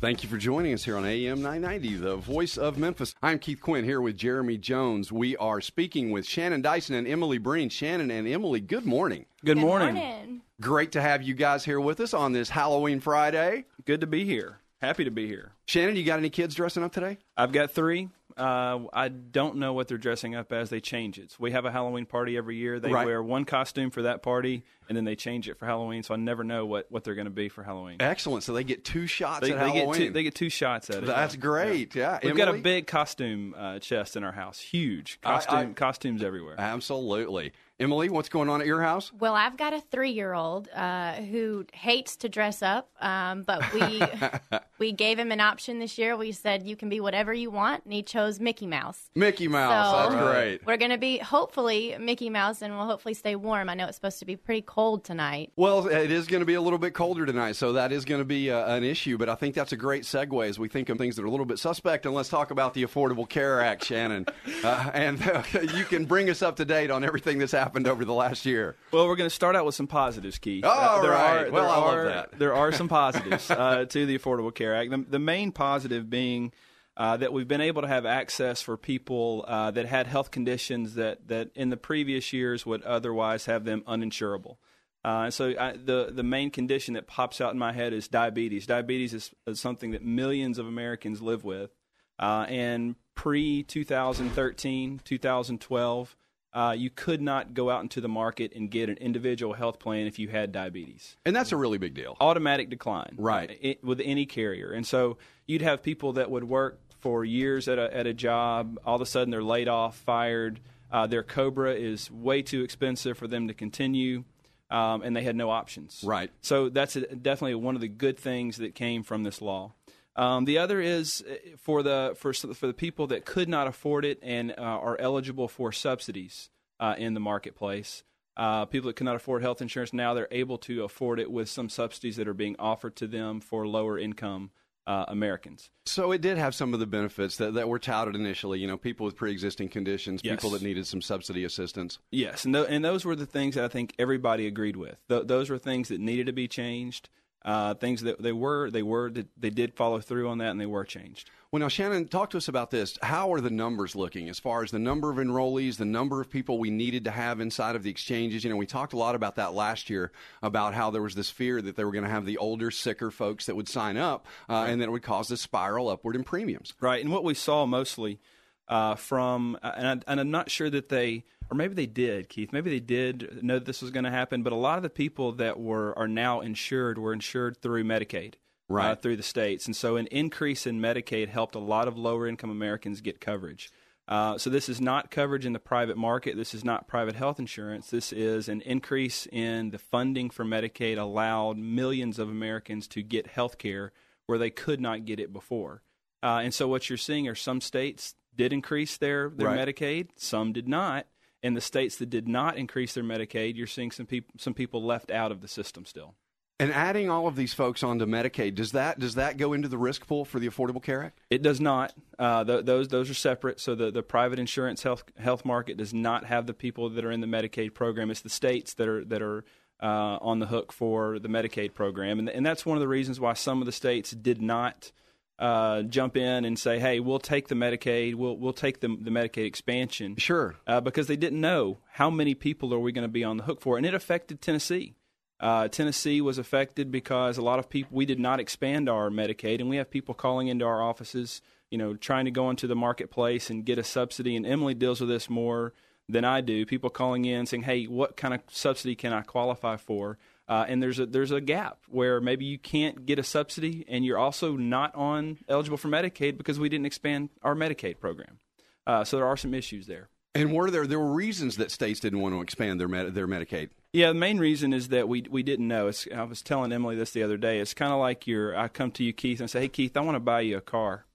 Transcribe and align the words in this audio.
Thank 0.00 0.22
you 0.22 0.30
for 0.30 0.38
joining 0.38 0.72
us 0.72 0.82
here 0.82 0.96
on 0.96 1.04
AM 1.04 1.42
990, 1.42 1.96
the 1.96 2.16
voice 2.16 2.56
of 2.56 2.78
Memphis. 2.78 3.14
I'm 3.22 3.38
Keith 3.38 3.60
Quinn 3.60 3.84
here 3.84 4.00
with 4.00 4.16
Jeremy 4.16 4.56
Jones. 4.56 5.12
We 5.12 5.36
are 5.36 5.60
speaking 5.60 6.10
with 6.10 6.24
Shannon 6.24 6.62
Dyson 6.62 6.94
and 6.94 7.06
Emily 7.06 7.36
Breen. 7.36 7.68
Shannon 7.68 8.10
and 8.10 8.26
Emily, 8.26 8.60
good 8.60 8.86
morning. 8.86 9.26
Good, 9.44 9.56
Good 9.56 9.60
morning. 9.60 9.94
morning. 9.96 10.40
Great 10.58 10.92
to 10.92 11.02
have 11.02 11.22
you 11.22 11.34
guys 11.34 11.66
here 11.66 11.78
with 11.80 12.00
us 12.00 12.14
on 12.14 12.32
this 12.32 12.48
Halloween 12.48 13.00
Friday. 13.00 13.66
Good 13.84 14.00
to 14.00 14.06
be 14.06 14.24
here. 14.24 14.56
Happy 14.80 15.04
to 15.04 15.10
be 15.10 15.26
here. 15.26 15.52
Shannon, 15.66 15.96
you 15.96 16.04
got 16.04 16.18
any 16.18 16.30
kids 16.30 16.54
dressing 16.54 16.82
up 16.82 16.92
today? 16.92 17.18
I've 17.36 17.52
got 17.52 17.70
three. 17.70 18.08
Uh, 18.36 18.80
I 18.92 19.08
don't 19.08 19.56
know 19.56 19.72
what 19.72 19.88
they're 19.88 19.98
dressing 19.98 20.34
up 20.34 20.52
as. 20.52 20.70
They 20.70 20.80
change 20.80 21.18
it. 21.18 21.30
So 21.32 21.36
we 21.40 21.52
have 21.52 21.64
a 21.64 21.70
Halloween 21.70 22.06
party 22.06 22.36
every 22.36 22.56
year. 22.56 22.80
They 22.80 22.92
Right. 22.92 23.06
wear 23.06 23.22
one 23.22 23.44
costume 23.44 23.90
for 23.90 24.02
that 24.02 24.22
party, 24.22 24.64
and 24.88 24.96
then 24.96 25.04
they 25.04 25.16
change 25.16 25.48
it 25.48 25.58
for 25.58 25.66
Halloween. 25.66 26.02
So 26.02 26.14
I 26.14 26.16
never 26.16 26.42
know 26.44 26.66
what, 26.66 26.90
what 26.90 27.04
they're 27.04 27.14
going 27.14 27.26
to 27.26 27.30
be 27.30 27.48
for 27.48 27.62
Halloween. 27.62 27.96
Excellent. 28.00 28.42
So 28.44 28.52
they 28.52 28.64
get 28.64 28.84
two 28.84 29.06
shots 29.06 29.40
They, 29.40 29.52
at 29.52 29.58
they 29.58 29.70
Halloween. 29.78 29.92
get 29.92 30.06
two. 30.06 30.10
They 30.12 30.22
get 30.22 30.34
two 30.34 30.48
shots 30.50 30.90
at 30.90 31.02
it. 31.02 31.06
That's 31.06 31.36
great. 31.36 31.94
Yeah. 31.94 32.18
We've 32.22 32.36
got 32.36 32.48
a 32.54 32.58
big 32.58 32.86
costume 32.86 33.54
uh, 33.56 33.78
chest 33.78 34.16
in 34.16 34.24
our 34.24 34.32
house. 34.32 34.60
Huge 34.60 35.18
I- 35.24 35.32
costume 35.34 35.58
I- 35.58 35.72
costumes 35.74 36.22
everywhere. 36.22 36.56
Absolutely. 36.58 37.52
Emily, 37.80 38.10
what's 38.10 38.28
going 38.28 38.50
on 38.50 38.60
at 38.60 38.66
your 38.66 38.82
house? 38.82 39.10
Well, 39.18 39.34
I've 39.34 39.56
got 39.56 39.72
a 39.72 39.80
three-year-old 39.80 40.68
uh, 40.68 41.14
who 41.14 41.64
hates 41.72 42.16
to 42.16 42.28
dress 42.28 42.62
up, 42.62 42.90
um, 43.00 43.42
but 43.42 43.72
we 43.72 44.02
we 44.78 44.92
gave 44.92 45.18
him 45.18 45.32
an 45.32 45.40
option 45.40 45.78
this 45.78 45.96
year. 45.96 46.14
We 46.14 46.32
said 46.32 46.66
you 46.66 46.76
can 46.76 46.90
be 46.90 47.00
whatever 47.00 47.32
you 47.32 47.50
want, 47.50 47.84
and 47.84 47.94
he 47.94 48.02
chose 48.02 48.38
Mickey 48.38 48.66
Mouse. 48.66 49.08
Mickey 49.14 49.48
Mouse. 49.48 50.10
So- 50.10 50.10
That's 50.10 50.22
great. 50.32 50.66
We're 50.66 50.76
going 50.76 50.90
to 50.90 50.98
be 50.98 51.18
hopefully 51.18 51.96
Mickey 51.98 52.28
Mouse, 52.28 52.60
and 52.60 52.76
we'll 52.76 52.86
hopefully 52.86 53.14
stay 53.14 53.34
warm. 53.34 53.70
I 53.70 53.74
know 53.74 53.86
it's 53.86 53.96
supposed 53.96 54.18
to 54.18 54.26
be 54.26 54.36
pretty 54.36 54.60
cold 54.62 55.02
tonight. 55.02 55.50
Well, 55.56 55.88
it 55.88 56.10
is 56.10 56.26
going 56.26 56.40
to 56.40 56.46
be 56.46 56.54
a 56.54 56.60
little 56.60 56.78
bit 56.78 56.92
colder 56.92 57.24
tonight, 57.24 57.56
so 57.56 57.72
that 57.72 57.92
is 57.92 58.04
going 58.04 58.20
to 58.20 58.26
be 58.26 58.50
uh, 58.50 58.74
an 58.76 58.84
issue. 58.84 59.16
But 59.16 59.30
I 59.30 59.36
think 59.36 59.54
that's 59.54 59.72
a 59.72 59.76
great 59.76 60.02
segue 60.02 60.46
as 60.46 60.58
we 60.58 60.68
think 60.68 60.90
of 60.90 60.98
things 60.98 61.16
that 61.16 61.22
are 61.22 61.26
a 61.26 61.30
little 61.30 61.46
bit 61.46 61.58
suspect. 61.58 62.04
And 62.04 62.14
let's 62.14 62.28
talk 62.28 62.50
about 62.50 62.74
the 62.74 62.84
Affordable 62.84 63.26
Care 63.26 63.62
Act, 63.62 63.86
Shannon. 63.86 64.26
Uh, 64.62 64.90
and 64.92 65.22
uh, 65.26 65.42
you 65.74 65.84
can 65.84 66.04
bring 66.04 66.28
us 66.28 66.42
up 66.42 66.56
to 66.56 66.66
date 66.66 66.90
on 66.90 67.02
everything 67.02 67.38
that's 67.38 67.54
happened 67.70 67.86
over 67.86 68.04
the 68.04 68.12
last 68.12 68.44
year. 68.44 68.74
Well, 68.90 69.06
we're 69.06 69.14
going 69.14 69.30
to 69.30 69.34
start 69.34 69.54
out 69.54 69.64
with 69.64 69.76
some 69.76 69.86
positives, 69.86 70.38
Keith. 70.38 70.64
All 70.64 71.00
there 71.02 71.12
right. 71.12 71.46
Are, 71.46 71.50
Well, 71.52 71.70
I 71.70 71.76
love 71.76 72.04
that. 72.06 72.38
There 72.38 72.52
are 72.52 72.72
some 72.72 72.88
positives 73.00 73.48
uh, 73.48 73.84
to 73.84 74.06
the 74.06 74.18
Affordable 74.18 74.52
Care 74.52 74.74
Act. 74.74 74.90
The, 74.90 75.04
the 75.08 75.18
main 75.20 75.52
positive 75.52 76.10
being 76.10 76.52
uh, 76.96 77.16
that 77.18 77.32
we've 77.32 77.46
been 77.46 77.60
able 77.60 77.82
to 77.82 77.88
have 77.88 78.04
access 78.04 78.60
for 78.60 78.76
people 78.76 79.44
uh, 79.46 79.70
that 79.70 79.86
had 79.86 80.08
health 80.08 80.32
conditions 80.32 80.96
that, 80.96 81.28
that 81.28 81.50
in 81.54 81.70
the 81.70 81.76
previous 81.76 82.32
years 82.32 82.66
would 82.66 82.82
otherwise 82.82 83.46
have 83.46 83.64
them 83.64 83.82
uninsurable. 83.86 84.56
Uh, 85.02 85.30
so 85.30 85.54
I, 85.58 85.72
the 85.72 86.10
the 86.12 86.22
main 86.22 86.50
condition 86.50 86.92
that 86.92 87.06
pops 87.06 87.40
out 87.40 87.54
in 87.54 87.58
my 87.58 87.72
head 87.72 87.94
is 87.94 88.06
diabetes. 88.06 88.66
Diabetes 88.66 89.14
is, 89.14 89.30
is 89.46 89.58
something 89.58 89.92
that 89.92 90.04
millions 90.04 90.58
of 90.58 90.66
Americans 90.66 91.22
live 91.22 91.42
with. 91.42 91.70
Uh, 92.18 92.44
and 92.50 92.96
pre 93.14 93.62
2013, 93.62 95.00
2012, 95.02 96.16
uh, 96.52 96.74
you 96.76 96.90
could 96.90 97.20
not 97.22 97.54
go 97.54 97.70
out 97.70 97.82
into 97.82 98.00
the 98.00 98.08
market 98.08 98.52
and 98.56 98.70
get 98.70 98.88
an 98.88 98.96
individual 98.96 99.52
health 99.54 99.78
plan 99.78 100.06
if 100.06 100.18
you 100.18 100.28
had 100.28 100.50
diabetes. 100.52 101.16
And 101.24 101.34
that's 101.36 101.52
a 101.52 101.56
really 101.56 101.78
big 101.78 101.94
deal. 101.94 102.16
Automatic 102.20 102.68
decline, 102.70 103.14
Right. 103.16 103.56
it- 103.60 103.84
with 103.84 104.00
any 104.04 104.26
carrier, 104.26 104.72
and 104.72 104.86
so 104.86 105.16
you'd 105.46 105.62
have 105.62 105.82
people 105.82 106.12
that 106.14 106.30
would 106.30 106.44
work 106.44 106.80
for 107.00 107.24
years 107.24 107.66
at 107.68 107.78
a 107.78 107.96
at 107.96 108.06
a 108.06 108.12
job. 108.12 108.78
All 108.84 108.96
of 108.96 109.00
a 109.00 109.06
sudden, 109.06 109.30
they're 109.30 109.42
laid 109.42 109.68
off, 109.68 109.96
fired. 109.96 110.60
Uh, 110.90 111.06
their 111.06 111.22
Cobra 111.22 111.72
is 111.74 112.10
way 112.10 112.42
too 112.42 112.62
expensive 112.62 113.16
for 113.16 113.28
them 113.28 113.46
to 113.48 113.54
continue, 113.54 114.24
um, 114.70 115.02
and 115.02 115.14
they 115.16 115.22
had 115.22 115.36
no 115.36 115.48
options. 115.50 116.02
Right. 116.04 116.30
So 116.42 116.68
that's 116.68 116.96
a, 116.96 117.02
definitely 117.14 117.54
one 117.54 117.74
of 117.76 117.80
the 117.80 117.88
good 117.88 118.18
things 118.18 118.56
that 118.58 118.74
came 118.74 119.02
from 119.04 119.22
this 119.22 119.40
law. 119.40 119.72
Um, 120.16 120.44
the 120.44 120.58
other 120.58 120.80
is 120.80 121.22
uh, 121.28 121.34
for 121.58 121.82
the 121.82 122.14
for 122.16 122.32
for 122.32 122.66
the 122.66 122.74
people 122.74 123.06
that 123.08 123.24
could 123.24 123.48
not 123.48 123.66
afford 123.66 124.04
it 124.04 124.18
and 124.22 124.52
uh, 124.52 124.54
are 124.62 124.98
eligible 125.00 125.48
for 125.48 125.72
subsidies 125.72 126.50
uh, 126.80 126.94
in 126.98 127.14
the 127.14 127.20
marketplace. 127.20 128.02
Uh, 128.36 128.64
people 128.64 128.88
that 128.88 128.96
cannot 128.96 129.16
afford 129.16 129.42
health 129.42 129.60
insurance 129.60 129.92
now 129.92 130.14
they're 130.14 130.28
able 130.30 130.56
to 130.56 130.82
afford 130.84 131.20
it 131.20 131.30
with 131.30 131.48
some 131.48 131.68
subsidies 131.68 132.16
that 132.16 132.26
are 132.28 132.34
being 132.34 132.56
offered 132.58 132.96
to 132.96 133.06
them 133.06 133.40
for 133.40 133.66
lower 133.66 133.98
income 133.98 134.50
uh, 134.86 135.04
Americans. 135.08 135.70
So 135.86 136.10
it 136.10 136.20
did 136.20 136.38
have 136.38 136.54
some 136.54 136.72
of 136.72 136.80
the 136.80 136.86
benefits 136.86 137.36
that, 137.36 137.54
that 137.54 137.68
were 137.68 137.78
touted 137.78 138.14
initially. 138.16 138.58
You 138.60 138.66
know, 138.66 138.76
people 138.78 139.04
with 139.04 139.14
pre-existing 139.14 139.68
conditions, 139.68 140.22
Yes. 140.24 140.36
people 140.36 140.50
that 140.50 140.62
needed 140.62 140.86
some 140.86 141.02
subsidy 141.02 141.44
assistance. 141.44 141.98
Yes, 142.10 142.44
and 142.44 142.54
th- 142.54 142.66
and 142.68 142.84
those 142.84 143.04
were 143.04 143.14
the 143.16 143.26
things 143.26 143.54
that 143.56 143.64
I 143.64 143.68
think 143.68 143.94
everybody 143.98 144.46
agreed 144.46 144.76
with. 144.76 144.96
Th- 145.08 145.26
those 145.26 145.50
were 145.50 145.58
things 145.58 145.88
that 145.88 146.00
needed 146.00 146.26
to 146.26 146.32
be 146.32 146.48
changed. 146.48 147.08
Uh, 147.42 147.74
things 147.74 148.02
that 148.02 148.20
they 148.20 148.32
were 148.32 148.70
they 148.70 148.82
were 148.82 149.10
they 149.10 149.50
did 149.50 149.74
follow 149.74 149.98
through 150.00 150.28
on 150.28 150.38
that 150.38 150.50
and 150.50 150.60
they 150.60 150.66
were 150.66 150.84
changed. 150.84 151.30
Well, 151.52 151.58
now, 151.58 151.68
Shannon, 151.68 152.06
talk 152.06 152.30
to 152.30 152.36
us 152.36 152.46
about 152.46 152.70
this. 152.70 152.96
How 153.02 153.32
are 153.32 153.40
the 153.40 153.50
numbers 153.50 153.96
looking 153.96 154.28
as 154.28 154.38
far 154.38 154.62
as 154.62 154.70
the 154.70 154.78
number 154.78 155.10
of 155.10 155.16
enrollees, 155.16 155.78
the 155.78 155.84
number 155.84 156.20
of 156.20 156.30
people 156.30 156.58
we 156.58 156.70
needed 156.70 157.04
to 157.06 157.10
have 157.10 157.40
inside 157.40 157.74
of 157.74 157.82
the 157.82 157.90
exchanges? 157.90 158.44
You 158.44 158.50
know, 158.50 158.56
we 158.56 158.66
talked 158.66 158.92
a 158.92 158.96
lot 158.96 159.16
about 159.16 159.34
that 159.34 159.52
last 159.52 159.90
year 159.90 160.12
about 160.42 160.74
how 160.74 160.90
there 160.90 161.02
was 161.02 161.16
this 161.16 161.28
fear 161.28 161.60
that 161.60 161.74
they 161.74 161.82
were 161.82 161.90
going 161.90 162.04
to 162.04 162.10
have 162.10 162.24
the 162.24 162.38
older, 162.38 162.70
sicker 162.70 163.10
folks 163.10 163.46
that 163.46 163.56
would 163.56 163.68
sign 163.68 163.96
up, 163.96 164.28
uh, 164.48 164.66
and 164.68 164.80
that 164.80 164.84
it 164.84 164.92
would 164.92 165.02
cause 165.02 165.26
this 165.26 165.40
spiral 165.40 165.88
upward 165.88 166.14
in 166.14 166.22
premiums. 166.22 166.72
Right, 166.80 167.02
and 167.02 167.12
what 167.12 167.24
we 167.24 167.34
saw 167.34 167.66
mostly 167.66 168.20
uh, 168.70 168.94
from, 168.94 169.58
uh, 169.62 169.72
and, 169.76 169.86
I, 169.86 170.12
and 170.12 170.20
I'm 170.20 170.30
not 170.30 170.50
sure 170.50 170.70
that 170.70 170.88
they, 170.88 171.24
or 171.50 171.56
maybe 171.56 171.74
they 171.74 171.86
did, 171.86 172.28
Keith. 172.28 172.52
Maybe 172.52 172.70
they 172.70 172.80
did 172.80 173.42
know 173.42 173.54
that 173.54 173.64
this 173.66 173.82
was 173.82 173.90
going 173.90 174.04
to 174.04 174.10
happen, 174.10 174.42
but 174.42 174.52
a 174.52 174.56
lot 174.56 174.78
of 174.78 174.82
the 174.82 174.88
people 174.90 175.32
that 175.32 175.58
were 175.60 175.92
are 175.98 176.08
now 176.08 176.40
insured 176.40 176.96
were 176.96 177.12
insured 177.12 177.60
through 177.60 177.84
Medicaid, 177.84 178.34
uh, 178.34 178.36
Right. 178.68 179.02
through 179.02 179.16
the 179.16 179.24
states, 179.24 179.66
and 179.66 179.74
so 179.74 179.96
an 179.96 180.06
increase 180.06 180.66
in 180.66 180.80
Medicaid 180.80 181.28
helped 181.28 181.56
a 181.56 181.58
lot 181.58 181.88
of 181.88 181.98
lower 181.98 182.28
income 182.28 182.50
Americans 182.50 183.00
get 183.00 183.20
coverage. 183.20 183.70
Uh, 184.06 184.38
so 184.38 184.50
this 184.50 184.68
is 184.68 184.80
not 184.80 185.10
coverage 185.10 185.46
in 185.46 185.52
the 185.52 185.60
private 185.60 185.96
market. 185.96 186.36
This 186.36 186.52
is 186.54 186.64
not 186.64 186.88
private 186.88 187.14
health 187.14 187.38
insurance. 187.38 187.90
This 187.90 188.12
is 188.12 188.48
an 188.48 188.60
increase 188.62 189.26
in 189.30 189.70
the 189.70 189.78
funding 189.78 190.30
for 190.30 190.44
Medicaid 190.44 190.98
allowed 190.98 191.58
millions 191.58 192.18
of 192.18 192.28
Americans 192.28 192.88
to 192.88 193.02
get 193.02 193.28
health 193.28 193.56
care 193.58 193.92
where 194.26 194.38
they 194.38 194.50
could 194.50 194.80
not 194.80 195.04
get 195.04 195.20
it 195.20 195.32
before. 195.32 195.82
Uh, 196.22 196.40
and 196.42 196.52
so 196.52 196.66
what 196.66 196.88
you're 196.88 196.98
seeing 196.98 197.28
are 197.28 197.36
some 197.36 197.60
states 197.60 198.14
did 198.36 198.52
increase 198.52 198.96
their, 198.96 199.30
their 199.30 199.48
Right. 199.48 199.68
Medicaid, 199.68 200.08
some 200.16 200.52
did 200.52 200.68
not. 200.68 201.06
In 201.42 201.54
the 201.54 201.60
states 201.60 201.96
that 201.96 202.10
did 202.10 202.28
not 202.28 202.58
increase 202.58 202.92
their 202.92 203.04
Medicaid, 203.04 203.56
you're 203.56 203.66
seeing 203.66 203.90
some 203.90 204.04
people 204.06 204.34
some 204.38 204.52
people 204.52 204.84
left 204.84 205.10
out 205.10 205.32
of 205.32 205.40
the 205.40 205.48
system 205.48 205.86
still. 205.86 206.14
And 206.58 206.70
adding 206.74 207.08
all 207.08 207.26
of 207.26 207.36
these 207.36 207.54
folks 207.54 207.82
onto 207.82 208.04
Medicaid, 208.04 208.54
does 208.54 208.72
that 208.72 208.98
does 208.98 209.14
that 209.14 209.38
go 209.38 209.54
into 209.54 209.66
the 209.66 209.78
risk 209.78 210.06
pool 210.06 210.26
for 210.26 210.38
the 210.38 210.46
Affordable 210.46 210.82
Care 210.82 211.02
Act? 211.04 211.18
It 211.30 211.40
does 211.40 211.58
not. 211.58 211.94
Uh, 212.18 212.44
th- 212.44 212.66
those 212.66 212.88
those 212.88 213.08
are 213.08 213.14
separate. 213.14 213.58
So 213.58 213.74
the, 213.74 213.90
the 213.90 214.02
private 214.02 214.38
insurance 214.38 214.82
health 214.82 215.04
health 215.18 215.46
market 215.46 215.78
does 215.78 215.94
not 215.94 216.26
have 216.26 216.46
the 216.46 216.52
people 216.52 216.90
that 216.90 217.02
are 217.02 217.10
in 217.10 217.22
the 217.22 217.26
Medicaid 217.26 217.72
program. 217.72 218.10
It's 218.10 218.20
the 218.20 218.28
states 218.28 218.74
that 218.74 218.88
are 218.88 219.02
that 219.06 219.22
are 219.22 219.42
uh, 219.82 220.18
on 220.20 220.40
the 220.40 220.46
hook 220.46 220.70
for 220.70 221.18
the 221.18 221.28
Medicaid 221.28 221.72
program, 221.72 222.18
and 222.18 222.28
and 222.28 222.44
that's 222.44 222.66
one 222.66 222.76
of 222.76 222.82
the 222.82 222.88
reasons 222.88 223.18
why 223.18 223.32
some 223.32 223.62
of 223.62 223.66
the 223.66 223.72
states 223.72 224.10
did 224.10 224.42
not 224.42 224.92
uh, 225.40 225.82
jump 225.82 226.16
in 226.16 226.44
and 226.44 226.58
say, 226.58 226.78
"Hey, 226.78 227.00
we'll 227.00 227.18
take 227.18 227.48
the 227.48 227.54
Medicaid. 227.54 228.14
We'll 228.14 228.36
we'll 228.36 228.52
take 228.52 228.80
the 228.80 228.88
the 228.88 229.10
Medicaid 229.10 229.46
expansion." 229.46 230.16
Sure. 230.16 230.54
uh, 230.66 230.80
because 230.80 231.06
they 231.06 231.16
didn't 231.16 231.40
know 231.40 231.78
how 231.92 232.10
many 232.10 232.34
people 232.34 232.72
are 232.74 232.78
we 232.78 232.92
going 232.92 233.06
to 233.06 233.08
be 233.08 233.24
on 233.24 233.38
the 233.38 233.44
hook 233.44 233.60
for, 233.60 233.76
and 233.76 233.86
it 233.86 233.94
affected 233.94 234.40
Tennessee. 234.40 234.94
Uh, 235.40 235.68
Tennessee 235.68 236.20
was 236.20 236.36
affected 236.36 236.90
because 236.90 237.38
a 237.38 237.42
lot 237.42 237.58
of 237.58 237.70
people 237.70 237.96
we 237.96 238.04
did 238.04 238.20
not 238.20 238.38
expand 238.40 238.88
our 238.90 239.08
Medicaid, 239.08 239.60
and 239.60 239.70
we 239.70 239.76
have 239.76 239.90
people 239.90 240.14
calling 240.14 240.48
into 240.48 240.66
our 240.66 240.82
offices, 240.82 241.40
you 241.70 241.78
know, 241.78 241.94
trying 241.94 242.26
to 242.26 242.30
go 242.30 242.50
into 242.50 242.66
the 242.66 242.76
marketplace 242.76 243.48
and 243.48 243.64
get 243.64 243.78
a 243.78 243.84
subsidy. 243.84 244.36
And 244.36 244.44
Emily 244.46 244.74
deals 244.74 245.00
with 245.00 245.08
this 245.08 245.30
more 245.30 245.72
than 246.06 246.26
I 246.26 246.42
do. 246.42 246.66
People 246.66 246.90
calling 246.90 247.24
in 247.24 247.46
saying, 247.46 247.62
"Hey, 247.62 247.86
what 247.86 248.18
kind 248.18 248.34
of 248.34 248.42
subsidy 248.48 248.94
can 248.94 249.14
I 249.14 249.22
qualify 249.22 249.76
for?" 249.78 250.18
Uh, 250.50 250.64
and 250.66 250.82
there's 250.82 250.98
a 250.98 251.06
there's 251.06 251.30
a 251.30 251.40
gap 251.40 251.78
where 251.88 252.20
maybe 252.20 252.44
you 252.44 252.58
can't 252.58 253.06
get 253.06 253.20
a 253.20 253.22
subsidy, 253.22 253.84
and 253.86 254.04
you're 254.04 254.18
also 254.18 254.56
not 254.56 254.92
on 254.96 255.38
eligible 255.48 255.78
for 255.78 255.86
Medicaid 255.86 256.36
because 256.36 256.58
we 256.58 256.68
didn't 256.68 256.86
expand 256.86 257.28
our 257.40 257.54
Medicaid 257.54 258.00
program. 258.00 258.40
Uh, 258.84 259.04
so 259.04 259.16
there 259.16 259.26
are 259.26 259.36
some 259.36 259.54
issues 259.54 259.86
there. 259.86 260.08
And 260.34 260.52
were 260.52 260.68
there 260.68 260.88
there 260.88 260.98
were 260.98 261.12
reasons 261.12 261.56
that 261.58 261.70
states 261.70 262.00
didn't 262.00 262.20
want 262.20 262.34
to 262.34 262.40
expand 262.40 262.80
their 262.80 262.88
med- 262.88 263.14
their 263.14 263.28
Medicaid? 263.28 263.70
Yeah, 263.92 264.08
the 264.08 264.14
main 264.14 264.38
reason 264.38 264.72
is 264.72 264.88
that 264.88 265.08
we 265.08 265.24
we 265.30 265.44
didn't 265.44 265.68
know. 265.68 265.86
It's, 265.86 266.08
I 266.12 266.24
was 266.24 266.42
telling 266.42 266.72
Emily 266.72 266.96
this 266.96 267.12
the 267.12 267.22
other 267.22 267.36
day. 267.36 267.60
It's 267.60 267.72
kind 267.72 267.92
of 267.92 268.00
like 268.00 268.26
you're. 268.26 268.56
I 268.56 268.66
come 268.66 268.90
to 268.92 269.04
you, 269.04 269.12
Keith, 269.12 269.38
and 269.38 269.48
say, 269.48 269.60
"Hey, 269.60 269.68
Keith, 269.68 269.96
I 269.96 270.00
want 270.00 270.16
to 270.16 270.20
buy 270.20 270.40
you 270.40 270.56
a 270.56 270.60
car." 270.60 271.06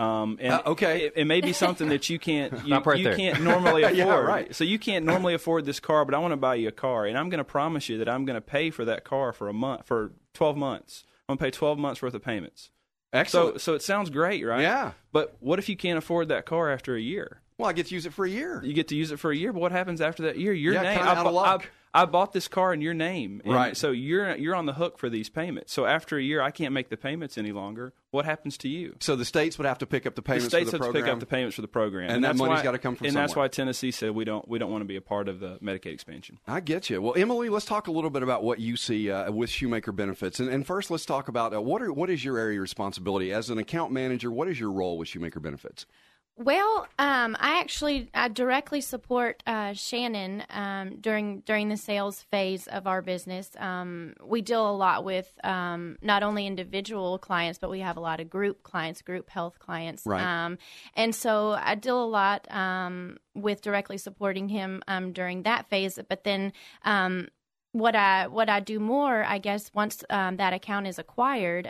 Um, 0.00 0.38
and 0.40 0.52
Uh, 0.54 0.62
okay. 0.66 1.04
it, 1.06 1.12
it 1.16 1.24
may 1.26 1.40
be 1.40 1.52
something 1.52 1.88
that 1.90 2.08
you 2.08 2.18
can't 2.18 2.52
you, 2.66 2.74
right 2.78 2.98
you 2.98 3.14
can't 3.14 3.42
normally 3.50 3.82
afford. 3.82 3.96
Yeah, 3.98 4.14
right. 4.14 4.54
So 4.54 4.64
you 4.64 4.78
can't 4.78 5.04
normally 5.04 5.34
afford 5.34 5.66
this 5.66 5.78
car, 5.78 6.04
but 6.04 6.14
I 6.14 6.18
want 6.18 6.32
to 6.32 6.36
buy 6.38 6.54
you 6.54 6.68
a 6.68 6.72
car, 6.72 7.04
and 7.04 7.18
I'm 7.18 7.28
going 7.28 7.38
to 7.38 7.44
promise 7.44 7.88
you 7.88 7.98
that 7.98 8.08
I'm 8.08 8.24
going 8.24 8.36
to 8.36 8.40
pay 8.40 8.70
for 8.70 8.84
that 8.86 9.04
car 9.04 9.32
for 9.32 9.48
a 9.48 9.52
month 9.52 9.86
for 9.86 10.12
12 10.34 10.56
months. 10.56 11.04
I'm 11.28 11.36
going 11.36 11.38
to 11.38 11.56
pay 11.56 11.58
12 11.58 11.78
months 11.78 12.00
worth 12.02 12.14
of 12.14 12.22
payments. 12.22 12.70
So 13.12 13.18
Excellent. 13.18 13.60
so 13.60 13.74
it 13.74 13.82
sounds 13.82 14.08
great, 14.08 14.44
right? 14.44 14.62
Yeah. 14.62 14.92
But 15.12 15.36
what 15.40 15.58
if 15.58 15.68
you 15.68 15.76
can't 15.76 15.98
afford 15.98 16.28
that 16.28 16.46
car 16.46 16.70
after 16.70 16.94
a 16.94 17.00
year? 17.00 17.40
Well, 17.60 17.68
I 17.70 17.72
get 17.72 17.86
to 17.86 17.94
use 17.94 18.06
it 18.06 18.12
for 18.12 18.24
a 18.24 18.30
year. 18.30 18.60
You 18.64 18.72
get 18.72 18.88
to 18.88 18.96
use 18.96 19.10
it 19.12 19.18
for 19.18 19.30
a 19.30 19.36
year, 19.36 19.52
but 19.52 19.60
what 19.60 19.72
happens 19.72 20.00
after 20.00 20.24
that 20.24 20.38
year? 20.38 20.52
Your 20.52 20.74
Yeah, 20.74 20.82
name. 20.82 20.98
I, 20.98 21.14
out 21.14 21.26
of 21.26 21.32
luck. 21.32 21.70
I 21.92 22.04
bought 22.04 22.32
this 22.32 22.46
car 22.46 22.72
in 22.72 22.80
your 22.82 22.94
name, 22.94 23.42
and 23.44 23.52
Right. 23.52 23.76
So 23.76 23.90
you're 23.90 24.36
you're 24.36 24.54
on 24.54 24.66
the 24.66 24.74
hook 24.74 24.96
for 24.96 25.10
these 25.10 25.28
payments. 25.28 25.72
So 25.72 25.86
after 25.86 26.16
a 26.16 26.22
year, 26.22 26.40
I 26.40 26.52
can't 26.52 26.72
make 26.72 26.88
the 26.88 26.96
payments 26.96 27.36
any 27.36 27.50
longer. 27.50 27.92
What 28.12 28.24
happens 28.26 28.56
to 28.58 28.68
you? 28.68 28.94
So 29.00 29.16
the 29.16 29.24
states 29.24 29.58
would 29.58 29.66
have 29.66 29.78
to 29.78 29.86
pick 29.86 30.06
up 30.06 30.14
the 30.14 30.22
payments. 30.22 30.44
The 30.46 30.50
states 30.50 30.70
for 30.70 30.78
the 30.78 30.84
have 30.84 30.92
program. 30.92 31.02
to 31.02 31.08
pick 31.08 31.12
up 31.14 31.18
the 31.20 31.26
payments 31.26 31.56
for 31.56 31.62
the 31.62 31.68
program, 31.68 32.10
And 32.10 32.22
that 32.22 32.28
that's 32.28 32.38
money's 32.38 32.58
why- 32.58 32.62
gotta 32.62 32.78
come 32.78 32.94
from 32.94 33.08
And 33.08 33.16
that's 33.16 33.34
why 33.34 33.48
Tennessee 33.48 33.90
said 33.90 34.12
we 34.12 34.24
don't 34.24 34.46
we 34.48 34.60
don't 34.60 34.70
want 34.70 34.82
to 34.82 34.86
be 34.86 34.94
a 34.94 35.00
part 35.00 35.28
of 35.28 35.40
the 35.40 35.58
Medicaid 35.58 35.86
expansion. 35.86 36.38
I 36.46 36.60
get 36.60 36.90
you. 36.90 37.02
Well, 37.02 37.14
Emily, 37.16 37.48
let's 37.48 37.66
talk 37.66 37.88
a 37.88 37.92
little 37.92 38.10
bit 38.10 38.22
about 38.22 38.44
what 38.44 38.60
you 38.60 38.76
see 38.76 39.10
uh, 39.10 39.32
with 39.32 39.50
Shoemaker 39.50 39.90
Benefits, 39.90 40.38
and, 40.38 40.48
and 40.48 40.64
first, 40.64 40.92
let's 40.92 41.04
talk 41.04 41.26
about 41.26 41.52
uh, 41.52 41.60
what 41.60 41.82
are 41.82 41.92
what 41.92 42.08
is 42.08 42.24
your 42.24 42.38
area 42.38 42.58
of 42.60 42.62
responsibility 42.62 43.32
as 43.32 43.50
an 43.50 43.58
account 43.58 43.90
manager? 43.90 44.30
What 44.30 44.46
is 44.46 44.60
your 44.60 44.70
role 44.70 44.96
with 44.96 45.08
Shoemaker 45.08 45.40
Benefits? 45.40 45.86
Well, 46.36 46.88
um, 46.98 47.36
I 47.38 47.60
actually 47.60 48.08
I 48.14 48.28
directly 48.28 48.80
support 48.80 49.42
uh, 49.46 49.74
Shannon 49.74 50.42
um, 50.48 50.96
during 50.98 51.40
during 51.40 51.68
the 51.68 51.76
sales 51.76 52.22
phase 52.30 52.66
of 52.66 52.86
our 52.86 53.02
business. 53.02 53.50
Um, 53.58 54.14
we 54.24 54.40
deal 54.40 54.70
a 54.70 54.72
lot 54.72 55.04
with 55.04 55.30
um, 55.44 55.98
not 56.00 56.22
only 56.22 56.46
individual 56.46 57.18
clients, 57.18 57.58
but 57.58 57.68
we 57.68 57.80
have 57.80 57.98
a 57.98 58.00
lot 58.00 58.20
of 58.20 58.30
group 58.30 58.62
clients, 58.62 59.02
group 59.02 59.28
health 59.28 59.58
clients. 59.58 60.06
Right. 60.06 60.22
Um, 60.22 60.56
and 60.94 61.14
so 61.14 61.50
I 61.60 61.74
deal 61.74 62.02
a 62.02 62.06
lot 62.08 62.50
um, 62.50 63.18
with 63.34 63.60
directly 63.60 63.98
supporting 63.98 64.48
him 64.48 64.82
um, 64.88 65.12
during 65.12 65.42
that 65.42 65.68
phase. 65.68 65.98
But 66.08 66.24
then 66.24 66.54
um, 66.84 67.28
what 67.72 67.94
I 67.94 68.28
what 68.28 68.48
I 68.48 68.60
do 68.60 68.80
more, 68.80 69.24
I 69.24 69.38
guess, 69.38 69.70
once 69.74 70.02
um, 70.08 70.38
that 70.38 70.54
account 70.54 70.86
is 70.86 70.98
acquired. 70.98 71.68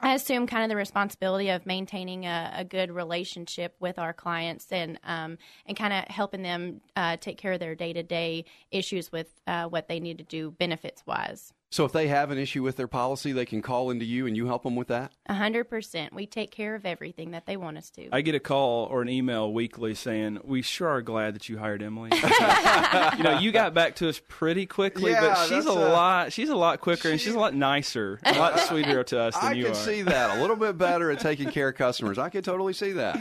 I 0.00 0.14
assume 0.14 0.46
kind 0.46 0.62
of 0.62 0.68
the 0.68 0.76
responsibility 0.76 1.48
of 1.50 1.66
maintaining 1.66 2.26
a, 2.26 2.52
a 2.56 2.64
good 2.64 2.90
relationship 2.90 3.74
with 3.80 3.98
our 3.98 4.12
clients 4.12 4.70
and 4.72 4.98
um, 5.04 5.38
and 5.66 5.76
kind 5.76 5.92
of 5.92 6.04
helping 6.04 6.42
them 6.42 6.80
uh, 6.96 7.16
take 7.18 7.38
care 7.38 7.52
of 7.52 7.60
their 7.60 7.74
day 7.74 7.92
to 7.92 8.02
day 8.02 8.44
issues 8.70 9.10
with 9.10 9.28
uh, 9.46 9.64
what 9.66 9.88
they 9.88 10.00
need 10.00 10.18
to 10.18 10.24
do 10.24 10.50
benefits 10.50 11.02
wise. 11.06 11.52
So, 11.76 11.84
if 11.84 11.92
they 11.92 12.08
have 12.08 12.30
an 12.30 12.38
issue 12.38 12.62
with 12.62 12.76
their 12.76 12.88
policy, 12.88 13.32
they 13.32 13.44
can 13.44 13.60
call 13.60 13.90
into 13.90 14.06
you, 14.06 14.26
and 14.26 14.34
you 14.34 14.46
help 14.46 14.62
them 14.62 14.76
with 14.76 14.88
that. 14.88 15.12
A 15.26 15.34
hundred 15.34 15.64
percent, 15.64 16.14
we 16.14 16.24
take 16.24 16.50
care 16.50 16.74
of 16.74 16.86
everything 16.86 17.32
that 17.32 17.44
they 17.44 17.58
want 17.58 17.76
us 17.76 17.90
to. 17.90 18.08
I 18.12 18.22
get 18.22 18.34
a 18.34 18.40
call 18.40 18.86
or 18.86 19.02
an 19.02 19.10
email 19.10 19.52
weekly 19.52 19.94
saying, 19.94 20.38
"We 20.42 20.62
sure 20.62 20.88
are 20.88 21.02
glad 21.02 21.34
that 21.34 21.50
you 21.50 21.58
hired 21.58 21.82
Emily. 21.82 22.12
you 23.18 23.22
know, 23.22 23.38
you 23.42 23.52
got 23.52 23.74
back 23.74 23.96
to 23.96 24.08
us 24.08 24.22
pretty 24.26 24.64
quickly, 24.64 25.10
Yeah, 25.10 25.20
but 25.20 25.44
she's 25.48 25.66
a 25.66 25.70
a- 25.70 25.92
lot. 25.92 26.32
She's 26.32 26.48
a 26.48 26.56
lot 26.56 26.80
quicker 26.80 27.10
and 27.10 27.20
she's 27.20 27.34
a 27.34 27.38
lot 27.38 27.52
nicer, 27.54 28.20
a 28.24 28.38
lot 28.38 28.58
sweeter 28.68 29.04
to 29.04 29.20
us 29.20 29.34
than 29.38 29.50
I 29.50 29.52
you 29.52 29.66
are. 29.66 29.68
I 29.68 29.72
can 29.72 29.82
see 29.82 30.00
that 30.00 30.38
a 30.38 30.40
little 30.40 30.56
bit 30.56 30.78
better 30.78 31.10
at 31.10 31.20
taking 31.20 31.50
care 31.50 31.68
of 31.68 31.74
customers. 31.74 32.16
I 32.16 32.30
can 32.30 32.42
totally 32.42 32.72
see 32.72 32.92
that. 32.92 33.20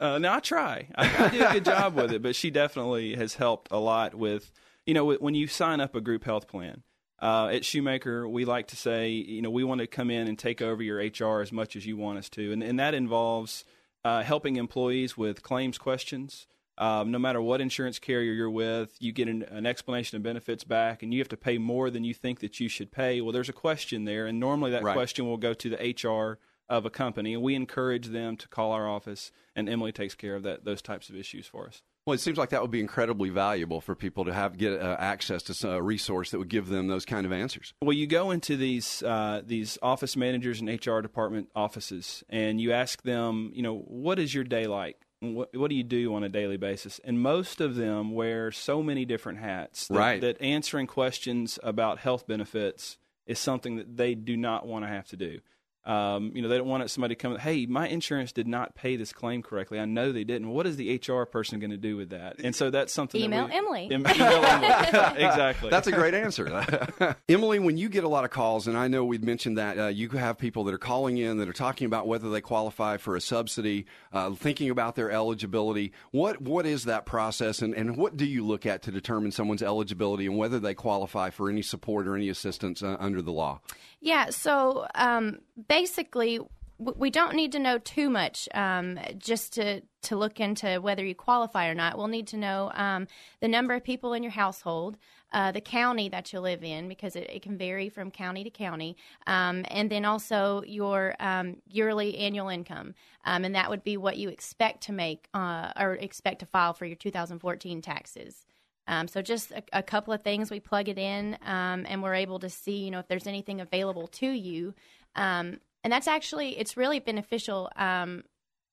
Uh, 0.00 0.16
now 0.16 0.36
I 0.36 0.40
try. 0.40 0.88
I, 0.94 1.26
I 1.26 1.28
do 1.28 1.44
a 1.44 1.52
good 1.52 1.64
job 1.66 1.96
with 1.96 2.12
it, 2.12 2.22
but 2.22 2.34
she 2.34 2.50
definitely 2.50 3.14
has 3.16 3.34
helped 3.34 3.70
a 3.70 3.78
lot 3.78 4.14
with. 4.14 4.50
You 4.86 4.94
know, 4.94 5.12
when 5.12 5.34
you 5.34 5.48
sign 5.48 5.82
up 5.82 5.94
a 5.94 6.00
group 6.00 6.24
health 6.24 6.48
plan. 6.48 6.82
Uh, 7.20 7.48
at 7.52 7.64
Shoemaker, 7.64 8.28
we 8.28 8.44
like 8.44 8.66
to 8.68 8.76
say, 8.76 9.08
you 9.10 9.40
know, 9.40 9.50
we 9.50 9.64
want 9.64 9.80
to 9.80 9.86
come 9.86 10.10
in 10.10 10.28
and 10.28 10.38
take 10.38 10.60
over 10.60 10.82
your 10.82 10.98
HR 10.98 11.40
as 11.40 11.52
much 11.52 11.76
as 11.76 11.86
you 11.86 11.96
want 11.96 12.18
us 12.18 12.28
to, 12.30 12.52
and, 12.52 12.62
and 12.62 12.78
that 12.78 12.92
involves 12.94 13.64
uh, 14.04 14.22
helping 14.22 14.56
employees 14.56 15.16
with 15.16 15.42
claims 15.42 15.78
questions. 15.78 16.46
Um, 16.76 17.12
no 17.12 17.20
matter 17.20 17.40
what 17.40 17.60
insurance 17.60 18.00
carrier 18.00 18.32
you're 18.32 18.50
with, 18.50 18.96
you 18.98 19.12
get 19.12 19.28
an, 19.28 19.44
an 19.44 19.64
explanation 19.64 20.16
of 20.16 20.24
benefits 20.24 20.64
back, 20.64 21.02
and 21.04 21.14
you 21.14 21.20
have 21.20 21.28
to 21.28 21.36
pay 21.36 21.56
more 21.56 21.88
than 21.88 22.02
you 22.02 22.12
think 22.12 22.40
that 22.40 22.58
you 22.58 22.68
should 22.68 22.90
pay. 22.90 23.20
Well, 23.20 23.32
there's 23.32 23.48
a 23.48 23.52
question 23.54 24.04
there, 24.04 24.26
and 24.26 24.40
normally 24.40 24.72
that 24.72 24.82
Right. 24.82 24.92
question 24.92 25.24
will 25.24 25.36
go 25.36 25.54
to 25.54 25.70
the 25.70 25.76
HR 25.76 26.38
of 26.68 26.84
a 26.84 26.90
company, 26.90 27.32
and 27.32 27.42
we 27.42 27.54
encourage 27.54 28.08
them 28.08 28.36
to 28.38 28.48
call 28.48 28.72
our 28.72 28.88
office, 28.88 29.30
and 29.54 29.68
Emily 29.68 29.92
takes 29.92 30.16
care 30.16 30.34
of 30.34 30.42
that 30.42 30.64
those 30.64 30.82
types 30.82 31.08
of 31.08 31.16
issues 31.16 31.46
for 31.46 31.66
us. 31.68 31.82
Well, 32.06 32.12
it 32.14 32.20
seems 32.20 32.36
like 32.36 32.50
that 32.50 32.60
would 32.60 32.70
be 32.70 32.80
incredibly 32.80 33.30
valuable 33.30 33.80
for 33.80 33.94
people 33.94 34.26
to 34.26 34.32
have 34.34 34.58
get 34.58 34.78
uh, 34.78 34.96
access 34.98 35.42
to 35.44 35.70
a 35.70 35.80
resource 35.80 36.32
that 36.32 36.38
would 36.38 36.50
give 36.50 36.68
them 36.68 36.86
those 36.86 37.06
kind 37.06 37.24
of 37.24 37.32
answers. 37.32 37.72
Well, 37.80 37.94
you 37.94 38.06
go 38.06 38.30
into 38.30 38.58
these 38.58 39.02
uh, 39.02 39.40
these 39.44 39.78
office 39.80 40.14
managers 40.14 40.60
and 40.60 40.68
HR 40.68 41.00
department 41.00 41.48
offices, 41.56 42.22
and 42.28 42.60
you 42.60 42.72
ask 42.72 43.02
them, 43.02 43.52
you 43.54 43.62
know, 43.62 43.78
what 43.78 44.18
is 44.18 44.34
your 44.34 44.44
day 44.44 44.66
like? 44.66 44.98
What, 45.20 45.56
what 45.56 45.70
do 45.70 45.76
you 45.76 45.82
do 45.82 46.14
on 46.14 46.22
a 46.24 46.28
daily 46.28 46.58
basis? 46.58 47.00
And 47.04 47.20
most 47.20 47.62
of 47.62 47.74
them 47.74 48.12
wear 48.12 48.52
so 48.52 48.82
many 48.82 49.06
different 49.06 49.38
hats 49.38 49.88
that, 49.88 49.94
Right. 49.98 50.20
that 50.20 50.38
answering 50.42 50.86
questions 50.86 51.58
about 51.62 52.00
health 52.00 52.26
benefits 52.26 52.98
is 53.26 53.38
something 53.38 53.76
that 53.76 53.96
they 53.96 54.14
do 54.14 54.36
not 54.36 54.66
want 54.66 54.84
to 54.84 54.88
have 54.90 55.08
to 55.08 55.16
do. 55.16 55.38
Um, 55.86 56.32
you 56.34 56.40
know, 56.42 56.48
they 56.48 56.56
don't 56.56 56.66
want 56.68 56.90
somebody 56.90 57.14
to 57.14 57.20
come. 57.20 57.36
Hey, 57.36 57.66
my 57.66 57.86
insurance 57.88 58.32
did 58.32 58.46
not 58.46 58.74
pay 58.74 58.96
this 58.96 59.12
claim 59.12 59.42
correctly. 59.42 59.78
I 59.78 59.84
know 59.84 60.12
they 60.12 60.24
didn't. 60.24 60.48
What 60.48 60.66
is 60.66 60.76
the 60.76 60.96
HR 61.06 61.24
person 61.24 61.60
going 61.60 61.72
to 61.72 61.76
do 61.76 61.96
with 61.96 62.10
that? 62.10 62.40
And 62.42 62.54
so 62.56 62.70
that's 62.70 62.92
something. 62.92 63.20
that 63.20 63.26
Email 63.26 63.46
we- 63.46 63.52
Emily. 63.52 63.88
Em- 63.90 64.06
email 64.14 64.44
Emily. 64.44 64.66
exactly. 65.24 65.70
That's 65.70 65.86
a 65.86 65.92
great 65.92 66.14
answer. 66.14 67.16
Emily, 67.28 67.58
when 67.58 67.76
you 67.76 67.88
get 67.88 68.04
a 68.04 68.08
lot 68.08 68.24
of 68.24 68.30
calls, 68.30 68.66
and 68.66 68.76
I 68.78 68.88
know 68.88 69.04
we've 69.04 69.22
mentioned 69.22 69.58
that 69.58 69.78
uh, 69.78 69.86
you 69.88 70.08
have 70.10 70.38
people 70.38 70.64
that 70.64 70.74
are 70.74 70.78
calling 70.78 71.18
in 71.18 71.36
that 71.38 71.48
are 71.48 71.52
talking 71.52 71.86
about 71.86 72.06
whether 72.06 72.30
they 72.30 72.40
qualify 72.40 72.96
for 72.96 73.14
a 73.16 73.20
subsidy, 73.20 73.86
uh, 74.12 74.30
thinking 74.32 74.70
about 74.70 74.94
their 74.96 75.10
eligibility. 75.10 75.92
What 76.12 76.40
What 76.40 76.66
is 76.66 76.84
that 76.84 77.04
process, 77.06 77.60
and, 77.60 77.74
and 77.74 77.96
what 77.96 78.16
do 78.16 78.24
you 78.24 78.44
look 78.46 78.64
at 78.64 78.82
to 78.82 78.90
determine 78.90 79.32
someone's 79.32 79.62
eligibility 79.62 80.26
and 80.26 80.36
whether 80.38 80.58
they 80.58 80.74
qualify 80.74 81.30
for 81.30 81.50
any 81.50 81.62
support 81.62 82.06
or 82.08 82.16
any 82.16 82.28
assistance 82.28 82.82
uh, 82.82 82.96
under 82.98 83.20
the 83.20 83.32
law? 83.32 83.60
Yeah, 84.04 84.28
so 84.28 84.86
um, 84.94 85.38
basically, 85.66 86.38
we 86.76 87.08
don't 87.08 87.34
need 87.34 87.52
to 87.52 87.58
know 87.58 87.78
too 87.78 88.10
much 88.10 88.50
um, 88.52 88.98
just 89.16 89.54
to, 89.54 89.80
to 90.02 90.16
look 90.16 90.40
into 90.40 90.76
whether 90.82 91.02
you 91.02 91.14
qualify 91.14 91.68
or 91.68 91.74
not. 91.74 91.96
We'll 91.96 92.08
need 92.08 92.26
to 92.26 92.36
know 92.36 92.70
um, 92.74 93.06
the 93.40 93.48
number 93.48 93.72
of 93.72 93.82
people 93.82 94.12
in 94.12 94.22
your 94.22 94.32
household, 94.32 94.98
uh, 95.32 95.52
the 95.52 95.62
county 95.62 96.10
that 96.10 96.34
you 96.34 96.40
live 96.40 96.62
in, 96.62 96.86
because 96.86 97.16
it, 97.16 97.30
it 97.30 97.40
can 97.40 97.56
vary 97.56 97.88
from 97.88 98.10
county 98.10 98.44
to 98.44 98.50
county, 98.50 98.98
um, 99.26 99.64
and 99.68 99.88
then 99.88 100.04
also 100.04 100.62
your 100.66 101.14
um, 101.18 101.56
yearly 101.66 102.18
annual 102.18 102.50
income. 102.50 102.94
Um, 103.24 103.46
and 103.46 103.54
that 103.54 103.70
would 103.70 103.84
be 103.84 103.96
what 103.96 104.18
you 104.18 104.28
expect 104.28 104.82
to 104.82 104.92
make 104.92 105.28
uh, 105.32 105.72
or 105.80 105.94
expect 105.94 106.40
to 106.40 106.46
file 106.46 106.74
for 106.74 106.84
your 106.84 106.96
2014 106.96 107.80
taxes. 107.80 108.44
Um, 108.86 109.08
so 109.08 109.22
just 109.22 109.50
a, 109.50 109.62
a 109.72 109.82
couple 109.82 110.12
of 110.12 110.22
things, 110.22 110.50
we 110.50 110.60
plug 110.60 110.88
it 110.88 110.98
in, 110.98 111.38
um, 111.44 111.86
and 111.88 112.02
we're 112.02 112.14
able 112.14 112.38
to 112.40 112.48
see, 112.50 112.84
you 112.84 112.90
know, 112.90 112.98
if 112.98 113.08
there's 113.08 113.26
anything 113.26 113.60
available 113.60 114.06
to 114.08 114.26
you. 114.26 114.74
Um, 115.16 115.60
and 115.82 115.92
that's 115.92 116.08
actually, 116.08 116.58
it's 116.58 116.76
really 116.76 116.98
beneficial 116.98 117.70
um, 117.76 118.24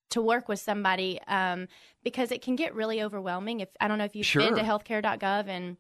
to 0.09 0.21
work 0.21 0.47
with 0.47 0.59
somebody 0.59 1.19
um, 1.27 1.67
because 2.03 2.31
it 2.31 2.41
can 2.41 2.55
get 2.55 2.75
really 2.75 3.01
overwhelming. 3.01 3.61
If 3.61 3.69
I 3.79 3.87
don't 3.87 3.97
know 3.97 4.05
if 4.05 4.15
you've 4.15 4.25
Sure. 4.25 4.43
been 4.43 4.55
to 4.55 4.61
healthcare.gov 4.61 5.47
and 5.47 5.77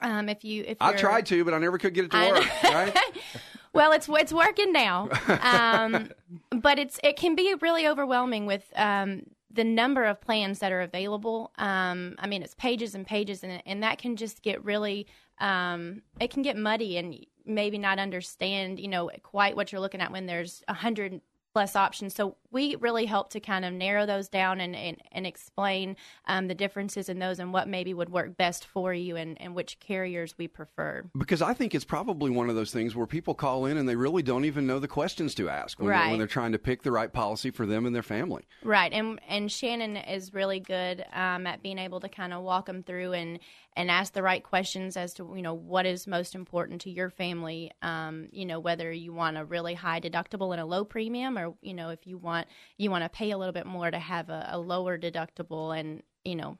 um, 0.00 0.28
if 0.28 0.44
you, 0.44 0.64
if 0.66 0.78
I 0.80 0.92
tried 0.92 1.26
to, 1.26 1.44
but 1.44 1.54
I 1.54 1.58
never 1.58 1.78
could 1.78 1.94
get 1.94 2.06
it 2.06 2.10
to 2.12 2.16
I 2.16 2.30
work. 2.30 2.62
Right? 2.62 2.98
well, 3.72 3.92
it's 3.92 4.08
it's 4.08 4.32
working 4.32 4.72
now, 4.72 5.08
um, 5.42 6.10
but 6.50 6.78
it's 6.78 7.00
it 7.02 7.16
can 7.16 7.34
be 7.34 7.54
really 7.60 7.86
overwhelming 7.86 8.46
with 8.46 8.64
um, 8.76 9.22
the 9.50 9.64
number 9.64 10.04
of 10.04 10.20
plans 10.20 10.58
that 10.58 10.72
are 10.72 10.82
available. 10.82 11.52
Um, 11.56 12.16
I 12.18 12.26
mean, 12.26 12.42
it's 12.42 12.54
pages 12.54 12.94
and 12.94 13.06
pages, 13.06 13.42
and 13.42 13.62
and 13.66 13.82
that 13.82 13.98
can 13.98 14.16
just 14.16 14.42
get 14.42 14.64
really 14.64 15.06
um, 15.40 16.02
it 16.20 16.30
can 16.30 16.42
get 16.42 16.56
muddy 16.56 16.98
and 16.98 17.24
maybe 17.44 17.78
not 17.78 17.98
understand 17.98 18.78
you 18.78 18.88
know 18.88 19.10
quite 19.22 19.56
what 19.56 19.72
you're 19.72 19.80
looking 19.80 20.00
at 20.00 20.12
when 20.12 20.26
there's 20.26 20.62
a 20.68 20.74
hundred 20.74 21.20
plus 21.58 21.74
options. 21.74 22.14
So 22.14 22.36
we 22.52 22.76
really 22.76 23.04
help 23.04 23.30
to 23.30 23.40
kind 23.40 23.64
of 23.64 23.72
narrow 23.72 24.06
those 24.06 24.28
down 24.28 24.60
and 24.60 24.76
and, 24.76 24.96
and 25.10 25.26
explain 25.26 25.96
um, 26.26 26.46
the 26.46 26.54
differences 26.54 27.08
in 27.08 27.18
those 27.18 27.40
and 27.40 27.52
what 27.52 27.66
maybe 27.66 27.92
would 27.92 28.10
work 28.10 28.36
best 28.36 28.64
for 28.64 28.94
you 28.94 29.16
and, 29.16 29.40
and 29.40 29.56
which 29.56 29.80
carriers 29.80 30.36
we 30.38 30.46
prefer. 30.46 31.02
Because 31.18 31.42
I 31.42 31.54
think 31.54 31.74
it's 31.74 31.84
probably 31.84 32.30
one 32.30 32.48
of 32.48 32.54
those 32.54 32.70
things 32.70 32.94
where 32.94 33.08
people 33.08 33.34
call 33.34 33.66
in 33.66 33.76
and 33.76 33.88
they 33.88 33.96
really 33.96 34.22
don't 34.22 34.44
even 34.44 34.68
know 34.68 34.78
the 34.78 34.86
questions 34.86 35.34
to 35.34 35.48
ask 35.48 35.80
when, 35.80 35.88
they're, 35.88 36.08
when 36.10 36.18
they're 36.18 36.28
trying 36.28 36.52
to 36.52 36.60
pick 36.60 36.82
the 36.82 36.92
right 36.92 37.12
policy 37.12 37.50
for 37.50 37.66
them 37.66 37.86
and 37.86 37.94
their 37.94 38.04
family. 38.04 38.46
Right, 38.62 38.92
and 38.92 39.20
and 39.28 39.50
Shannon 39.50 39.96
is 39.96 40.32
really 40.32 40.60
good 40.60 41.04
um, 41.12 41.44
at 41.44 41.60
being 41.60 41.78
able 41.78 41.98
to 42.00 42.08
kind 42.08 42.32
of 42.32 42.44
walk 42.44 42.66
them 42.66 42.84
through 42.84 43.14
and 43.14 43.40
and 43.76 43.90
ask 43.90 44.12
the 44.12 44.22
right 44.22 44.42
questions 44.42 44.96
as 44.96 45.14
to 45.14 45.32
you 45.34 45.42
know 45.42 45.54
what 45.54 45.86
is 45.86 46.06
most 46.06 46.36
important 46.36 46.82
to 46.82 46.90
your 46.90 47.10
family. 47.10 47.72
Um, 47.82 48.28
you 48.30 48.46
know 48.46 48.60
whether 48.60 48.92
you 48.92 49.12
want 49.12 49.36
a 49.36 49.44
really 49.44 49.74
high 49.74 50.00
deductible 50.00 50.52
and 50.52 50.60
a 50.60 50.64
low 50.64 50.84
premium, 50.84 51.36
or 51.36 51.47
you 51.62 51.74
know 51.74 51.90
if 51.90 52.06
you 52.06 52.18
want 52.18 52.46
you 52.76 52.90
want 52.90 53.04
to 53.04 53.08
pay 53.08 53.30
a 53.30 53.38
little 53.38 53.52
bit 53.52 53.66
more 53.66 53.90
to 53.90 53.98
have 53.98 54.28
a, 54.28 54.48
a 54.52 54.58
lower 54.58 54.98
deductible 54.98 55.78
and 55.78 56.02
you 56.24 56.34
know 56.36 56.58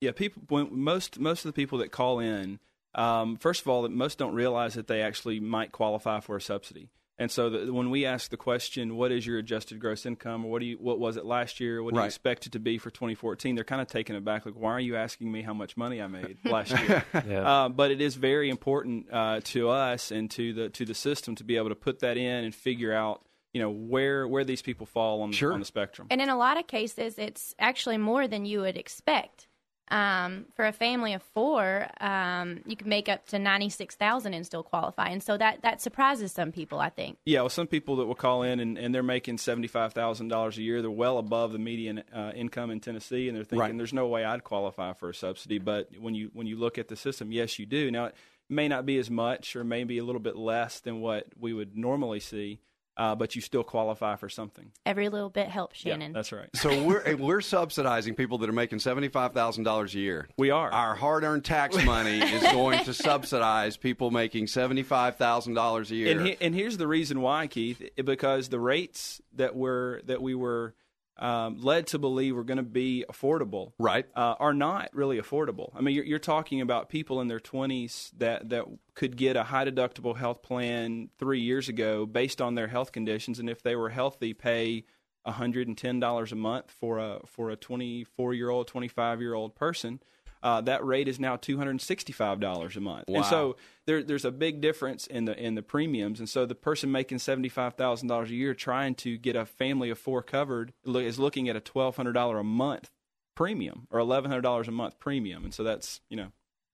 Yeah, 0.00 0.12
people. 0.12 0.42
When 0.48 0.68
most 0.80 1.18
most 1.18 1.44
of 1.44 1.48
the 1.48 1.56
people 1.60 1.78
that 1.78 1.90
call 1.92 2.18
in, 2.18 2.58
um, 2.94 3.36
first 3.36 3.60
of 3.62 3.68
all, 3.68 3.88
most 3.88 4.18
don't 4.18 4.34
realize 4.34 4.74
that 4.74 4.86
they 4.86 5.02
actually 5.02 5.40
might 5.40 5.72
qualify 5.72 6.20
for 6.20 6.36
a 6.36 6.40
subsidy. 6.40 6.88
And 7.18 7.30
so, 7.30 7.50
the, 7.50 7.72
when 7.72 7.90
we 7.90 8.04
ask 8.04 8.30
the 8.30 8.36
question, 8.38 8.96
"What 8.96 9.12
is 9.12 9.24
your 9.26 9.38
adjusted 9.38 9.78
gross 9.78 10.04
income?" 10.06 10.44
or 10.44 10.50
"What 10.50 10.60
do 10.60 10.66
you 10.66 10.76
what 10.78 10.98
was 10.98 11.16
it 11.16 11.24
last 11.24 11.60
year? 11.60 11.82
What 11.82 11.92
do 11.92 11.98
Right. 11.98 12.04
you 12.04 12.08
expect 12.08 12.46
it 12.46 12.52
to 12.52 12.58
be 12.58 12.78
for 12.78 12.90
2014?" 12.90 13.54
They're 13.54 13.64
kind 13.64 13.82
of 13.82 13.86
taken 13.86 14.16
aback, 14.16 14.44
like, 14.46 14.56
"Why 14.56 14.72
are 14.72 14.80
you 14.80 14.96
asking 14.96 15.30
me 15.30 15.42
how 15.42 15.54
much 15.54 15.76
money 15.76 16.00
I 16.02 16.06
made 16.08 16.38
last 16.44 16.70
year?" 16.80 17.04
uh, 17.24 17.68
but 17.68 17.90
it 17.92 18.00
is 18.00 18.16
very 18.16 18.48
important 18.50 19.06
uh, 19.12 19.40
to 19.44 19.68
us 19.68 20.10
and 20.10 20.30
to 20.32 20.52
the 20.52 20.68
to 20.70 20.84
the 20.84 20.94
system 20.94 21.34
to 21.36 21.44
be 21.44 21.56
able 21.58 21.68
to 21.68 21.76
put 21.76 22.00
that 22.00 22.16
in 22.16 22.44
and 22.44 22.54
figure 22.54 22.92
out, 22.94 23.24
you 23.52 23.60
know, 23.60 23.70
where 23.70 24.26
where 24.26 24.44
these 24.44 24.62
people 24.62 24.86
fall 24.86 25.22
on 25.22 25.32
Sure. 25.32 25.52
on 25.52 25.60
the 25.60 25.66
spectrum. 25.66 26.06
And 26.10 26.20
in 26.20 26.28
a 26.28 26.36
lot 26.36 26.58
of 26.58 26.66
cases, 26.66 27.18
it's 27.18 27.54
actually 27.58 27.98
more 27.98 28.26
than 28.28 28.44
you 28.44 28.60
would 28.60 28.76
expect. 28.76 29.46
um, 29.90 30.46
for 30.54 30.64
a 30.64 30.72
family 30.72 31.12
of 31.12 31.22
four, 31.34 31.86
um, 32.00 32.60
you 32.66 32.76
can 32.76 32.88
make 32.88 33.10
up 33.10 33.26
to 33.26 33.38
ninety 33.38 33.68
six 33.68 33.94
thousand 33.94 34.32
and 34.32 34.46
still 34.46 34.62
qualify, 34.62 35.08
and 35.08 35.22
so 35.22 35.36
that 35.36 35.60
that 35.62 35.82
surprises 35.82 36.32
some 36.32 36.50
people. 36.50 36.78
I 36.78 36.88
think. 36.88 37.18
Yeah, 37.26 37.40
well, 37.40 37.50
some 37.50 37.66
people 37.66 37.96
that 37.96 38.06
will 38.06 38.14
call 38.14 38.42
in 38.42 38.58
and, 38.60 38.78
and 38.78 38.94
they're 38.94 39.02
making 39.02 39.36
seventy 39.38 39.68
five 39.68 39.92
thousand 39.92 40.28
dollars 40.28 40.56
a 40.56 40.62
year. 40.62 40.80
They're 40.80 40.90
well 40.90 41.18
above 41.18 41.52
the 41.52 41.58
median 41.58 42.04
uh, 42.14 42.32
income 42.34 42.70
in 42.70 42.80
Tennessee, 42.80 43.28
and 43.28 43.36
they're 43.36 43.44
thinking, 43.44 43.58
Right. 43.58 43.76
"There's 43.76 43.92
no 43.92 44.06
way 44.06 44.24
I'd 44.24 44.44
qualify 44.44 44.94
for 44.94 45.10
a 45.10 45.14
subsidy." 45.14 45.58
But 45.58 45.90
when 46.00 46.14
you 46.14 46.30
when 46.32 46.46
you 46.46 46.56
look 46.56 46.78
at 46.78 46.88
the 46.88 46.96
system, 46.96 47.30
yes, 47.30 47.58
you 47.58 47.66
do. 47.66 47.90
Now, 47.90 48.06
it 48.06 48.14
may 48.48 48.68
not 48.68 48.86
be 48.86 48.96
as 48.96 49.10
much, 49.10 49.56
or 49.56 49.64
maybe 49.64 49.98
a 49.98 50.04
little 50.04 50.20
bit 50.22 50.36
less 50.36 50.80
than 50.80 51.00
what 51.00 51.26
we 51.38 51.52
would 51.52 51.76
normally 51.76 52.20
see, 52.20 52.60
uh, 52.96 53.14
but 53.14 53.34
you 53.34 53.40
still 53.40 53.62
qualify 53.64 54.16
for 54.16 54.28
something. 54.28 54.70
Every 54.84 55.08
little 55.08 55.30
bit 55.30 55.48
helps, 55.48 55.84
Yeah, 55.84 55.94
Shannon. 55.94 56.12
that's 56.12 56.32
right. 56.32 56.48
So 56.54 56.82
we're 56.82 57.16
we're 57.18 57.40
subsidizing 57.40 58.14
people 58.14 58.38
that 58.38 58.48
are 58.48 58.52
making 58.54 58.80
seventy 58.80 59.08
five 59.08 59.32
thousand 59.32 59.64
dollars 59.64 59.94
a 59.94 59.98
year. 59.98 60.28
We 60.36 60.50
are. 60.50 60.70
Our 60.70 60.94
hard 60.94 61.24
earned 61.24 61.44
tax 61.44 61.82
money 61.84 62.20
is 62.20 62.42
going 62.42 62.84
to 62.84 62.94
subsidize 62.94 63.76
people 63.76 64.10
making 64.10 64.46
seventy 64.48 64.82
five 64.82 65.16
thousand 65.16 65.54
dollars 65.54 65.90
a 65.90 65.96
year. 65.96 66.16
And, 66.18 66.26
he, 66.26 66.36
and 66.40 66.54
here's 66.54 66.76
the 66.76 66.86
reason 66.86 67.20
why, 67.20 67.46
Keith, 67.46 67.82
because 68.04 68.48
the 68.48 68.60
rates 68.60 69.20
that 69.34 69.56
were 69.56 70.02
that 70.06 70.20
we 70.20 70.34
were 70.34 70.74
um, 71.18 71.60
led 71.60 71.86
to 71.88 71.98
believe 71.98 72.34
were 72.34 72.44
going 72.44 72.56
to 72.56 72.62
be 72.62 73.04
affordable, 73.10 73.72
Right. 73.78 74.06
uh, 74.16 74.34
are 74.38 74.54
not 74.54 74.90
really 74.94 75.20
affordable. 75.20 75.70
I 75.74 75.80
mean, 75.80 75.94
you're, 75.94 76.04
you're 76.04 76.18
talking 76.18 76.60
about 76.60 76.88
people 76.88 77.20
in 77.20 77.28
their 77.28 77.38
20s 77.40 78.10
that 78.18 78.48
that 78.48 78.64
could 78.94 79.16
get 79.16 79.36
a 79.36 79.44
high 79.44 79.64
deductible 79.64 80.16
health 80.16 80.42
plan 80.42 81.10
three 81.18 81.40
years 81.40 81.68
ago 81.68 82.06
based 82.06 82.40
on 82.40 82.54
their 82.54 82.68
health 82.68 82.92
conditions, 82.92 83.38
and 83.38 83.48
if 83.50 83.62
they 83.62 83.76
were 83.76 83.90
healthy, 83.90 84.32
pay 84.34 84.84
$110 85.26 86.32
a 86.32 86.34
month 86.34 86.70
for 86.70 86.98
a 86.98 87.20
for 87.26 87.50
a 87.50 87.56
24 87.56 88.34
year 88.34 88.50
old, 88.50 88.66
25 88.66 89.20
year 89.20 89.34
old 89.34 89.54
person. 89.54 90.00
Uh, 90.42 90.60
that 90.62 90.84
rate 90.84 91.06
is 91.08 91.20
now 91.20 91.36
two 91.36 91.56
hundred 91.56 91.70
and 91.70 91.80
sixty-five 91.80 92.40
dollars 92.40 92.76
a 92.76 92.80
month, 92.80 93.04
Wow. 93.08 93.16
and 93.18 93.26
so 93.26 93.56
there, 93.86 94.02
there's 94.02 94.24
a 94.24 94.30
big 94.32 94.60
difference 94.60 95.06
in 95.06 95.24
the 95.24 95.38
in 95.40 95.54
the 95.54 95.62
premiums. 95.62 96.18
And 96.18 96.28
so 96.28 96.46
the 96.46 96.54
person 96.54 96.90
making 96.90 97.18
seventy-five 97.20 97.74
thousand 97.74 98.08
dollars 98.08 98.30
a 98.30 98.34
year 98.34 98.52
trying 98.54 98.94
to 98.96 99.16
get 99.16 99.36
a 99.36 99.46
family 99.46 99.90
of 99.90 99.98
four 99.98 100.22
covered 100.22 100.72
is 100.84 101.18
looking 101.18 101.48
at 101.48 101.56
a 101.56 101.60
twelve 101.60 101.96
hundred 101.96 102.12
dollar 102.14 102.38
a 102.38 102.44
month 102.44 102.90
premium 103.34 103.86
or 103.90 103.98
eleven 104.00 104.30
hundred 104.30 104.42
dollars 104.42 104.68
a 104.68 104.72
month 104.72 104.98
premium. 104.98 105.44
And 105.44 105.54
so 105.54 105.62
that's 105.62 106.00
you 106.08 106.16
know 106.16 106.32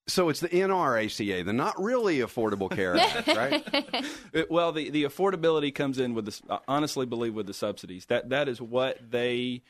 So 0.09 0.31
it's 0.31 0.41
the 0.41 0.49
NRACA, 0.49 1.45
the 1.45 1.53
not 1.53 1.81
really 1.81 2.19
affordable 2.21 2.71
care 2.75 2.97
act, 2.99 3.29
right? 3.29 3.63
It- 4.33 4.51
well, 4.51 4.73
the, 4.73 4.89
the 4.91 5.05
affordability 5.05 5.75
comes 5.75 5.99
in 5.99 6.15
with 6.15 6.25
the. 6.25 6.41
I 6.49 6.59
honestly 6.67 7.05
believe 7.07 7.35
with 7.35 7.47
the 7.47 7.55
subsidies. 7.55 8.07
That 8.07 8.31
that 8.31 8.49
is 8.49 8.61
what 8.63 8.99
they. 9.11 9.63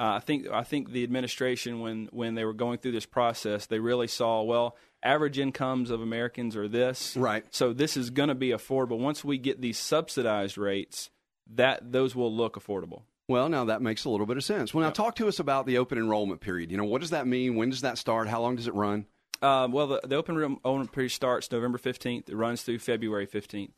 Uh, 0.00 0.14
I 0.14 0.20
think 0.20 0.48
I 0.50 0.62
think 0.62 0.92
the 0.92 1.04
administration 1.04 1.80
when 1.80 2.08
when 2.10 2.34
they 2.34 2.46
were 2.46 2.54
going 2.54 2.78
through 2.78 2.92
this 2.92 3.04
process, 3.04 3.66
they 3.66 3.78
really 3.78 4.06
saw 4.06 4.42
well 4.42 4.74
average 5.02 5.38
incomes 5.38 5.90
of 5.90 6.00
Americans 6.00 6.56
are 6.56 6.68
this. 6.68 7.16
Right. 7.16 7.44
So 7.50 7.74
this 7.74 7.98
is 7.98 8.08
going 8.08 8.30
to 8.30 8.34
be 8.34 8.48
affordable. 8.48 8.98
Once 8.98 9.22
we 9.22 9.36
get 9.36 9.60
these 9.60 9.78
subsidized 9.78 10.56
rates, 10.56 11.10
that 11.54 11.92
those 11.92 12.16
will 12.16 12.34
look 12.34 12.58
affordable. 12.58 13.02
Well, 13.28 13.48
now 13.48 13.66
that 13.66 13.82
makes 13.82 14.06
a 14.06 14.10
little 14.10 14.26
bit 14.26 14.38
of 14.38 14.44
sense. 14.44 14.72
Well, 14.72 14.84
now 14.84 14.90
talk 14.90 15.16
to 15.16 15.28
us 15.28 15.38
about 15.38 15.66
the 15.66 15.78
open 15.78 15.98
enrollment 15.98 16.40
period. 16.40 16.70
You 16.70 16.78
know, 16.78 16.84
what 16.84 17.02
does 17.02 17.10
that 17.10 17.26
mean? 17.26 17.54
When 17.54 17.70
does 17.70 17.82
that 17.82 17.98
start? 17.98 18.26
How 18.26 18.40
long 18.40 18.56
does 18.56 18.66
it 18.66 18.74
run? 18.74 19.06
Um, 19.42 19.70
well, 19.70 19.86
the, 19.86 20.00
the 20.02 20.16
open 20.16 20.34
enrollment 20.36 20.92
period 20.92 21.12
starts 21.12 21.50
November 21.52 21.78
15th. 21.78 22.28
It 22.28 22.36
runs 22.36 22.62
through 22.62 22.78
February 22.80 23.26
15th. 23.26 23.70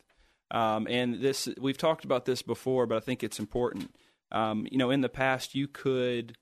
Um, 0.50 0.86
and 0.88 1.20
this, 1.20 1.48
we've 1.60 1.76
talked 1.78 2.04
about 2.04 2.24
this 2.24 2.42
before, 2.42 2.86
but 2.86 2.96
I 2.96 3.00
think 3.00 3.22
it's 3.22 3.38
important. 3.38 3.94
Um, 4.32 4.66
you 4.70 4.78
know, 4.78 4.90
in 4.90 5.02
the 5.02 5.08
past, 5.08 5.54
you 5.54 5.68
could 5.68 6.36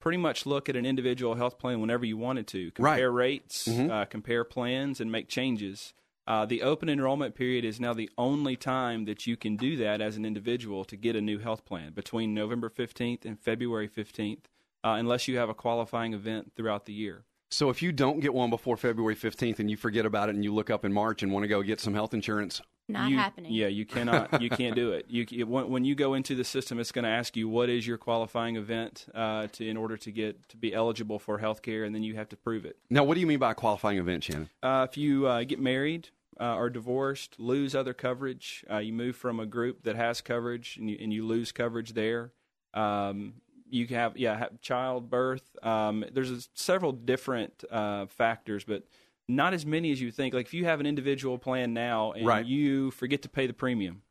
pretty 0.00 0.18
much 0.18 0.46
look 0.46 0.68
at 0.68 0.76
an 0.76 0.86
individual 0.86 1.34
health 1.34 1.58
plan 1.58 1.80
whenever 1.80 2.04
you 2.04 2.16
wanted 2.16 2.46
to, 2.48 2.70
compare 2.72 3.10
rates, 3.10 3.66
uh, 3.90 4.04
compare 4.04 4.44
plans, 4.44 5.00
and 5.00 5.10
make 5.10 5.28
changes. 5.28 5.92
Uh, 6.26 6.46
the 6.46 6.62
open 6.62 6.88
enrollment 6.88 7.34
period 7.34 7.64
is 7.64 7.78
now 7.80 7.92
the 7.92 8.08
only 8.16 8.56
time 8.56 9.04
that 9.04 9.26
you 9.26 9.36
can 9.36 9.56
do 9.56 9.76
that 9.76 10.00
as 10.00 10.16
an 10.16 10.24
individual 10.24 10.84
to 10.84 10.96
get 10.96 11.16
a 11.16 11.20
new 11.20 11.38
health 11.38 11.64
plan 11.66 11.92
between 11.92 12.32
November 12.32 12.70
15th 12.70 13.24
and 13.26 13.38
February 13.38 13.88
15th, 13.88 14.44
uh, 14.84 14.96
unless 14.98 15.28
you 15.28 15.36
have 15.36 15.50
a 15.50 15.54
qualifying 15.54 16.14
event 16.14 16.52
throughout 16.56 16.86
the 16.86 16.94
year. 16.94 17.24
So 17.50 17.70
if 17.70 17.82
you 17.82 17.92
don't 17.92 18.20
get 18.20 18.34
one 18.34 18.50
before 18.50 18.76
February 18.76 19.14
15th 19.14 19.58
and 19.58 19.70
you 19.70 19.76
forget 19.76 20.06
about 20.06 20.28
it 20.28 20.34
and 20.34 20.42
you 20.42 20.52
look 20.52 20.70
up 20.70 20.84
in 20.84 20.92
March 20.92 21.22
and 21.22 21.30
want 21.32 21.44
to 21.44 21.48
go 21.48 21.62
get 21.62 21.78
some 21.80 21.94
health 21.94 22.12
insurance, 22.14 22.60
Not 22.88 23.10
you- 23.10 23.16
happening. 23.16 23.52
Yeah, 23.52 23.68
you 23.68 23.86
cannot. 23.86 24.42
You 24.42 24.50
can't 24.50 24.74
do 24.76 24.92
it. 24.92 25.06
You 25.08 25.26
it, 25.32 25.48
when, 25.48 25.70
when 25.70 25.84
you 25.84 25.94
go 25.94 26.14
into 26.14 26.34
the 26.34 26.44
system, 26.44 26.78
it's 26.78 26.92
going 26.92 27.04
to 27.04 27.10
ask 27.10 27.36
you 27.36 27.48
what 27.48 27.70
is 27.70 27.86
your 27.86 27.96
qualifying 27.96 28.56
event 28.56 29.06
uh, 29.14 29.46
to 29.48 29.66
in 29.66 29.76
order 29.76 29.96
to 29.96 30.10
get 30.12 30.48
to 30.50 30.56
be 30.56 30.74
eligible 30.74 31.18
for 31.18 31.38
health 31.38 31.62
care, 31.62 31.84
and 31.84 31.94
then 31.94 32.02
you 32.02 32.14
have 32.16 32.28
to 32.30 32.36
prove 32.36 32.64
it. 32.64 32.76
now 32.90 33.02
what 33.04 33.14
do 33.14 33.20
you 33.20 33.26
mean 33.26 33.38
by 33.38 33.52
a 33.52 33.54
qualifying 33.54 33.98
event, 33.98 34.24
Shannon? 34.24 34.50
Uh, 34.62 34.86
if 34.88 34.96
you 34.96 35.26
uh, 35.26 35.44
get 35.44 35.58
married 35.60 36.10
uh, 36.38 36.56
or 36.56 36.68
divorced, 36.68 37.36
lose 37.38 37.74
other 37.74 37.94
coverage, 37.94 38.64
uh, 38.70 38.78
you 38.78 38.92
move 38.92 39.16
from 39.16 39.40
a 39.40 39.46
group 39.46 39.84
that 39.84 39.96
has 39.96 40.20
coverage 40.20 40.76
and 40.76 40.90
you, 40.90 40.98
and 41.00 41.12
you 41.12 41.24
lose 41.26 41.52
coverage 41.52 41.94
there. 41.94 42.32
Um, 42.74 43.34
you 43.70 43.86
have 43.88 44.16
yeah 44.16 44.36
have 44.36 44.60
childbirth. 44.60 45.56
Um, 45.62 46.04
there's 46.12 46.30
a, 46.30 46.40
several 46.54 46.92
different 46.92 47.64
uh, 47.70 48.06
factors, 48.06 48.64
but 48.64 48.84
not 49.28 49.54
as 49.54 49.64
many 49.64 49.90
as 49.92 50.00
you 50.00 50.10
think. 50.10 50.34
Like 50.34 50.46
if 50.46 50.54
you 50.54 50.64
have 50.64 50.80
an 50.80 50.86
individual 50.86 51.38
plan 51.38 51.72
now 51.74 52.12
and 52.12 52.26
Right. 52.26 52.44
you 52.44 52.90
forget 52.90 53.22
to 53.22 53.28
pay 53.28 53.46
the 53.46 53.52
premium, 53.54 54.02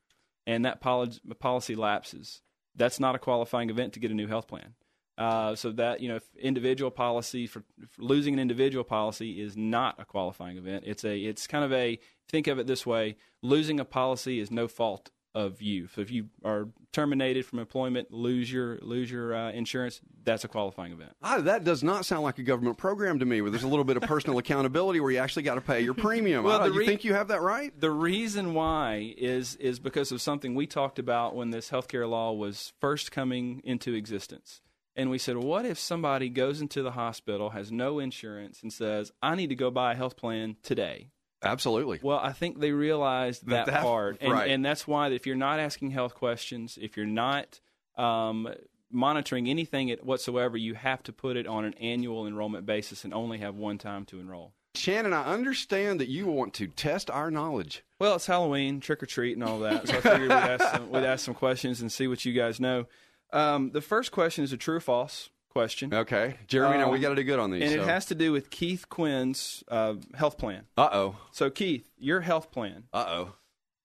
and 0.46 0.66
that 0.66 0.82
poli- 0.82 1.20
policy 1.40 1.76
lapses, 1.76 2.42
that's 2.76 3.00
not 3.00 3.16
a 3.16 3.20
qualifying 3.20 3.70
event 3.70 3.94
to 3.94 4.00
get 4.00 4.12
a 4.12 4.16
new 4.16 4.28
health 4.28 4.48
plan. 4.48 4.74
Uh, 5.16 5.56
so 5.56 5.72
that 5.72 6.00
you 6.00 6.08
know, 6.10 6.16
if 6.16 6.36
individual 6.38 6.90
policy 6.90 7.46
for, 7.46 7.64
for 7.88 8.02
losing 8.02 8.34
an 8.34 8.40
individual 8.40 8.84
policy 8.84 9.40
is 9.40 9.56
not 9.56 10.00
a 10.00 10.06
qualifying 10.06 10.58
event. 10.58 10.84
It's 10.88 11.06
a 11.06 11.16
it's 11.18 11.46
kind 11.46 11.64
of 11.64 11.72
a 11.72 12.00
think 12.28 12.48
of 12.48 12.58
it 12.58 12.66
this 12.66 12.84
way: 12.86 13.16
losing 13.44 13.80
a 13.80 13.86
policy 13.86 14.40
is 14.40 14.50
no 14.50 14.68
fault 14.68 15.12
of 15.36 15.62
you. 15.62 15.88
So 15.88 16.02
if 16.02 16.12
you 16.12 16.28
are 16.44 16.68
terminated 16.92 17.46
from 17.46 17.60
employment, 17.60 18.12
lose 18.12 18.52
your 18.52 18.78
lose 18.82 19.10
your 19.10 19.34
uh, 19.34 19.52
insurance, 19.52 20.00
that's 20.24 20.44
a 20.44 20.48
qualifying 20.48 20.92
event. 20.92 21.12
Ah, 21.22 21.40
that 21.42 21.64
does 21.64 21.84
not 21.84 22.06
sound 22.06 22.24
like 22.24 22.38
a 22.40 22.44
government 22.44 22.78
program 22.78 23.20
to 23.20 23.26
me 23.26 23.42
where 23.42 23.50
there's 23.50 23.64
a 23.64 23.68
little 23.68 23.84
bit 23.84 23.98
of 23.98 24.04
personal 24.04 24.38
accountability 24.40 25.00
where 25.00 25.12
you 25.12 25.18
actually 25.18 25.44
got 25.44 25.56
to 25.56 25.62
pay 25.62 25.82
your 25.82 25.94
premium. 25.94 26.44
Well, 26.44 26.68
you 26.68 26.80
re- 26.80 26.86
think 26.86 27.04
you 27.04 27.14
have 27.14 27.30
that 27.30 27.42
right? 27.42 27.78
The 27.80 27.92
reason 27.92 28.54
why 28.54 29.14
is 29.18 29.56
is 29.56 29.80
because 29.80 30.12
of 30.12 30.22
something 30.22 30.56
we 30.56 30.68
talked 30.68 31.00
about 31.00 31.36
when 31.36 31.50
this 31.52 31.70
healthcare 31.70 32.08
law 32.08 32.32
was 32.34 32.74
first 32.80 33.12
coming 33.12 33.62
into 33.64 33.94
existence. 33.94 34.62
And 34.96 35.10
we 35.10 35.18
said, 35.18 35.38
what 35.38 35.66
if 35.66 35.80
somebody 35.80 36.30
goes 36.30 36.62
into 36.62 36.84
the 36.84 36.92
hospital, 36.92 37.50
has 37.50 37.72
no 37.72 37.98
insurance, 37.98 38.62
and 38.62 38.72
says, 38.72 39.12
I 39.24 39.34
need 39.34 39.48
to 39.48 39.56
go 39.56 39.72
buy 39.72 39.94
a 39.94 39.96
health 39.96 40.16
plan 40.16 40.58
today? 40.62 41.10
Absolutely. 41.44 42.00
Well, 42.02 42.20
I 42.20 42.32
think 42.32 42.60
they 42.60 42.72
realized 42.72 43.48
that, 43.48 43.66
That- 43.68 43.84
part, 43.84 44.18
and, 44.22 44.32
right. 44.32 44.50
and 44.50 44.64
that's 44.64 44.88
why 44.88 45.10
if 45.10 45.26
you're 45.26 45.36
not 45.36 45.60
asking 45.60 45.92
health 45.92 46.16
questions, 46.16 46.78
if 46.82 46.96
you're 46.98 47.06
not 47.06 47.60
um, 47.98 48.48
monitoring 48.92 49.48
anything 49.50 49.90
whatsoever, 50.04 50.58
you 50.58 50.74
have 50.76 51.04
to 51.04 51.14
put 51.14 51.36
it 51.38 51.48
on 51.48 51.66
an 51.66 51.74
annual 51.76 52.28
enrollment 52.28 52.66
basis 52.66 53.04
and 53.04 53.14
only 53.14 53.40
have 53.40 53.56
one 53.56 53.78
time 53.78 54.06
to 54.06 54.20
enroll. 54.20 54.54
Shannon, 54.76 55.14
I 55.14 55.26
understand 55.26 56.00
that 56.00 56.10
you 56.10 56.26
want 56.26 56.56
to 56.56 56.68
test 56.68 57.12
our 57.12 57.30
knowledge. 57.30 57.84
Well, 58.00 58.16
it's 58.16 58.26
Halloween, 58.26 58.80
trick 58.80 59.04
or 59.04 59.06
treat, 59.06 59.34
and 59.38 59.44
all 59.44 59.60
that. 59.60 59.88
So 59.88 59.98
I 59.98 60.02
figured 60.02 60.22
we'd 60.22 60.32
ask, 60.32 60.76
some, 60.76 60.90
we'd 60.90 61.04
ask 61.04 61.26
some 61.26 61.36
questions 61.36 61.82
and 61.82 61.92
see 61.92 62.08
what 62.08 62.26
you 62.26 62.34
guys 62.34 62.60
know. 62.60 62.86
Um, 63.32 63.70
the 63.72 63.82
first 63.82 64.12
question 64.12 64.44
is 64.44 64.52
a 64.52 64.58
true 64.58 64.76
or 64.78 64.80
false 64.80 65.30
question, 65.54 65.94
Okay. 65.94 66.36
Jeremy, 66.48 66.78
now 66.80 66.90
we 66.90 66.98
Um, 66.98 67.02
got 67.04 67.10
to 67.10 67.16
do 67.16 67.24
good 67.24 67.40
on 67.40 67.52
these. 67.52 67.62
and 67.62 67.72
it 67.72 67.84
so. 67.84 67.86
has 67.86 68.06
to 68.08 68.16
do 68.16 68.32
with 68.32 68.50
Keith 68.50 68.90
Quinn's 68.90 69.64
uh, 69.68 69.96
health 70.16 70.38
plan. 70.38 70.66
Uh-oh. 70.78 71.16
So, 71.32 71.50
Keith, 71.50 71.90
your 71.98 72.22
health 72.22 72.52
plan, 72.52 72.86
Uh-oh. 72.92 73.34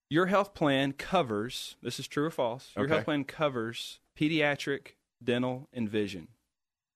your 0.09 0.27
health 0.27 0.55
plan 0.55 0.93
covers. 0.93 1.77
This 1.83 2.01
is 2.01 2.09
true 2.09 2.25
or 2.25 2.31
false. 2.31 2.71
Your 2.75 2.87
Okay. 2.87 2.95
health 2.95 3.05
plan 3.05 3.25
covers 3.25 4.01
pediatric, 4.19 4.95
dental, 5.23 5.69
and 5.73 5.89
vision. 5.89 6.29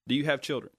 Do 0.09 0.15
you 0.15 0.25
have 0.25 0.41
children? 0.41 0.73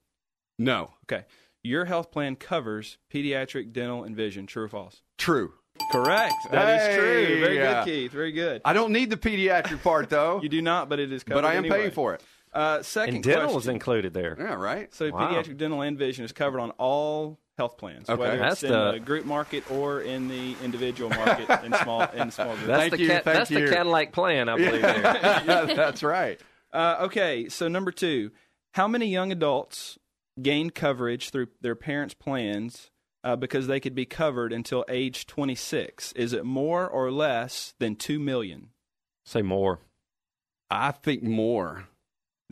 No. 0.58 0.90
Okay. 1.04 1.24
Your 1.62 1.86
health 1.86 2.10
plan 2.10 2.36
covers 2.36 2.98
pediatric, 3.12 3.72
dental, 3.72 4.04
and 4.04 4.14
vision. 4.14 4.46
True 4.46 4.64
or 4.64 4.68
false? 4.68 5.02
True. 5.16 5.54
Correct. 5.90 6.34
That 6.50 6.80
is 6.80 6.86
Hey, 6.86 6.96
true. 6.96 7.40
Very 7.40 7.56
yeah. 7.56 7.84
good, 7.84 7.90
Keith. 7.90 8.12
Very 8.12 8.32
good. 8.32 8.60
I 8.64 8.72
don't 8.74 8.92
need 8.92 9.10
the 9.10 9.16
pediatric 9.16 9.82
part, 9.82 10.10
though, 10.10 10.40
You 10.42 10.48
do 10.48 10.60
not, 10.62 10.88
but 10.88 10.98
it 11.00 11.10
is 11.12 11.24
covered. 11.24 11.42
but 11.42 11.44
I 11.46 11.52
am 11.54 11.64
anyway. 11.64 11.78
paying 11.78 11.90
for 11.92 12.14
it. 12.14 12.22
Uh, 12.54 12.82
second 12.82 13.16
And 13.16 13.24
dental 13.24 13.42
question. 13.52 13.58
is 13.60 13.66
included 13.68 14.14
there. 14.14 14.36
Yeah, 14.38 14.54
right? 14.54 14.94
so 14.94 15.10
Wow. 15.10 15.28
pediatric 15.32 15.56
dental 15.56 15.82
and 15.82 15.98
vision 15.98 16.24
is 16.24 16.32
covered 16.32 16.60
on 16.60 16.70
all 16.72 17.40
health 17.58 17.76
plans, 17.78 18.08
Okay. 18.08 18.18
whether 18.20 18.36
That's 18.38 18.62
it's 18.62 18.62
in 18.64 18.70
the- 18.72 18.92
the 18.92 19.00
group 19.00 19.24
market 19.26 19.68
or 19.70 20.00
in 20.02 20.28
the 20.28 20.54
individual 20.62 21.10
market 21.10 21.48
in 21.64 21.72
small 21.74 22.02
in 22.02 22.30
small 22.30 22.54
groups. 22.54 22.66
That's 22.66 22.80
Thank 22.80 22.92
the 22.92 22.98
you, 23.02 23.08
Ca- 23.08 23.14
thank 23.20 23.24
that's 23.24 23.50
you. 23.50 23.66
the 23.66 23.72
Cadillac 23.74 24.12
plan, 24.12 24.48
I 24.48 24.56
believe. 24.56 24.82
there. 24.82 25.66
That's 25.74 26.02
right. 26.02 26.40
Uh, 26.72 26.96
okay, 27.02 27.48
so 27.48 27.66
number 27.68 27.90
two, 27.92 28.30
how 28.74 28.86
many 28.88 29.06
young 29.06 29.30
adults 29.32 29.98
gained 30.40 30.74
coverage 30.74 31.30
through 31.30 31.46
their 31.60 31.76
parents' 31.76 32.14
plans 32.14 32.90
uh, 33.22 33.36
because 33.36 33.66
they 33.68 33.78
could 33.80 33.94
be 33.94 34.04
covered 34.04 34.52
until 34.52 34.84
age 34.88 35.26
26? 35.26 36.12
Is 36.12 36.32
it 36.32 36.44
more 36.44 36.88
or 36.88 37.10
less 37.12 37.74
than 37.78 37.94
two 37.96 38.18
million? 38.18 38.70
Say 39.24 39.42
more. 39.42 39.80
I 40.70 40.90
think 40.90 41.22
more. 41.22 41.86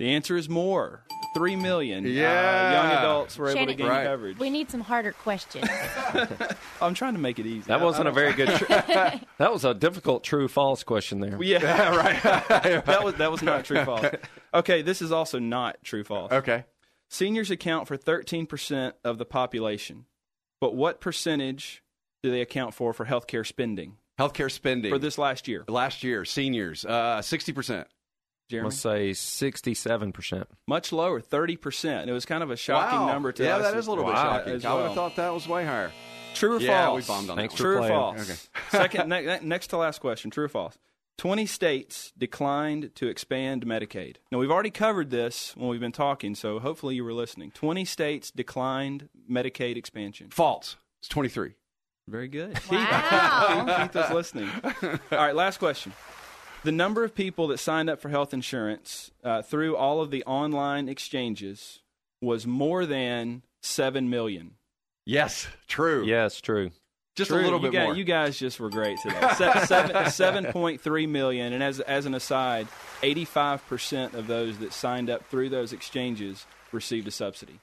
The 0.02 0.14
answer 0.14 0.36
is 0.36 0.48
more. 0.48 1.04
Three 1.32 1.54
million. 1.54 2.04
Yeah. 2.04 2.26
Uh, 2.26 2.72
young 2.72 2.98
adults 2.98 3.38
were 3.38 3.50
able 3.50 3.66
to 3.66 3.74
gain 3.74 3.86
Right. 3.86 4.04
coverage. 4.04 4.36
We 4.36 4.50
need 4.50 4.68
some 4.68 4.80
harder 4.80 5.12
questions. 5.12 5.64
I'm 6.82 6.94
trying 6.94 7.12
to 7.14 7.20
make 7.20 7.38
it 7.38 7.46
easy. 7.46 7.68
That 7.68 7.80
I- 7.80 7.84
wasn't 7.84 8.08
I 8.08 8.10
a 8.10 8.12
very 8.12 8.32
good. 8.32 8.48
Tr- 8.48 8.64
that 9.38 9.52
was 9.52 9.64
a 9.64 9.74
difficult 9.74 10.24
true 10.24 10.48
false 10.48 10.82
question 10.82 11.20
there. 11.20 11.40
Yeah, 11.40 11.94
right. 11.94 12.20
that 12.84 13.04
was 13.04 13.14
that 13.14 13.30
was 13.30 13.42
not 13.42 13.64
true 13.64 13.84
false. 13.84 14.06
Okay, 14.52 14.82
this 14.82 15.02
is 15.02 15.12
also 15.12 15.38
not 15.38 15.76
true 15.84 16.02
false. 16.02 16.32
Okay. 16.32 16.64
Seniors 17.08 17.52
account 17.52 17.86
for 17.86 17.96
13% 17.96 18.94
of 19.04 19.18
the 19.18 19.24
population, 19.24 20.06
but 20.60 20.74
what 20.74 21.00
percentage 21.00 21.84
do 22.24 22.30
they 22.32 22.40
account 22.40 22.74
for 22.74 22.92
for 22.92 23.06
healthcare 23.06 23.46
spending 23.46 23.98
Healthcare 24.18 24.50
spending 24.50 24.90
for 24.90 24.98
this 24.98 25.16
last 25.16 25.46
year? 25.46 25.64
last 25.68 26.02
year, 26.02 26.24
seniors, 26.24 26.84
uh, 26.84 27.20
60%. 27.22 27.84
Jeremy, 28.52 28.66
Let's 28.68 28.78
say 28.80 29.12
sixty-seven 29.14 30.12
percent. 30.12 30.46
much 30.68 30.92
lower, 30.92 31.20
30%. 31.20 32.06
It 32.06 32.12
was 32.12 32.24
kind 32.24 32.42
of 32.42 32.50
a 32.50 32.56
shocking 32.56 33.00
wow. 33.00 33.06
number 33.12 33.32
to 33.32 33.42
yeah, 33.42 33.56
us 33.56 33.62
Yeah, 33.64 33.70
that 33.70 33.78
is 33.78 33.86
a 33.86 33.90
little 33.90 34.04
Wow. 34.04 34.10
bit 34.12 34.16
shocking. 34.18 34.52
as 34.54 34.64
I 34.64 34.74
would 34.74 34.78
have 34.80 34.86
well. 34.88 34.94
thought 34.94 35.16
that 35.16 35.32
was 35.34 35.48
way 35.48 35.64
higher. 35.64 35.90
True 36.34 36.56
or 36.56 36.60
Yeah, 36.60 36.86
false? 36.86 37.08
we 37.08 37.12
bombed 37.14 37.30
on 37.30 37.36
Thanks 37.36 37.54
that 37.54 37.58
for 37.58 37.62
True 37.62 37.84
or 37.84 37.88
false? 37.88 38.20
Okay. 38.22 38.38
Second, 38.70 39.08
ne- 39.08 39.24
ne- 39.26 39.40
next 39.42 39.66
to 39.68 39.76
last 39.78 40.00
question. 40.00 40.30
True 40.30 40.44
or 40.44 40.48
false? 40.48 40.78
Twenty 41.18 41.44
states 41.46 42.12
declined 42.16 42.94
to 42.96 43.06
expand 43.08 43.64
Medicaid. 43.66 44.16
Now 44.30 44.38
we've 44.38 44.50
already 44.50 44.70
covered 44.70 45.10
this 45.10 45.54
when 45.56 45.68
we've 45.68 45.78
been 45.80 45.92
talking, 45.92 46.34
so 46.34 46.58
hopefully 46.58 46.94
you 46.94 47.04
were 47.04 47.12
listening. 47.12 47.50
Twenty 47.52 47.84
states 47.84 48.30
declined 48.30 49.08
Medicaid 49.30 49.76
expansion. 49.76 50.28
False. 50.30 50.76
It's 51.00 51.08
23. 51.08 51.54
Very 52.08 52.28
good. 52.28 52.58
Wow. 52.70 53.64
Keith 53.82 53.94
was 53.94 54.10
listening. 54.10 54.48
All 54.82 54.98
right, 55.18 55.34
last 55.36 55.58
question. 55.58 55.92
The 56.64 56.72
number 56.72 57.02
of 57.04 57.14
people 57.14 57.48
that 57.48 57.58
signed 57.58 57.90
up 57.90 58.00
for 58.00 58.08
health 58.08 58.32
insurance 58.32 59.10
uh, 59.24 59.42
through 59.42 59.76
all 59.76 60.00
of 60.00 60.10
the 60.10 60.22
online 60.24 60.88
exchanges 60.88 61.80
was 62.20 62.46
more 62.46 62.86
than 62.86 63.42
seven 63.62 64.08
million. 64.08 64.52
Yes, 65.04 65.48
true. 65.66 66.04
Yes, 66.04 66.40
true. 66.40 66.70
Just 67.14 67.30
True, 67.30 67.40
a 67.40 67.42
little 67.42 67.58
you 67.60 67.66
bit 67.66 67.72
guys, 67.74 67.84
more. 67.88 67.94
You 67.96 68.04
guys 68.04 68.38
just 68.38 68.58
were 68.58 68.70
great 68.70 68.98
today. 69.02 69.20
Se- 69.36 69.66
seven, 69.66 70.10
seven 70.10 70.46
point 70.46 70.80
three 70.80 71.06
million, 71.06 71.52
and 71.52 71.62
as 71.62 71.78
as 71.80 72.06
an 72.06 72.14
aside, 72.14 72.68
eighty 73.02 73.26
five 73.26 73.66
percent 73.66 74.14
of 74.14 74.26
those 74.26 74.56
that 74.58 74.72
signed 74.72 75.10
up 75.10 75.26
through 75.26 75.50
those 75.50 75.74
exchanges 75.74 76.46
received 76.72 77.06
a 77.06 77.10
subsidy. 77.10 77.58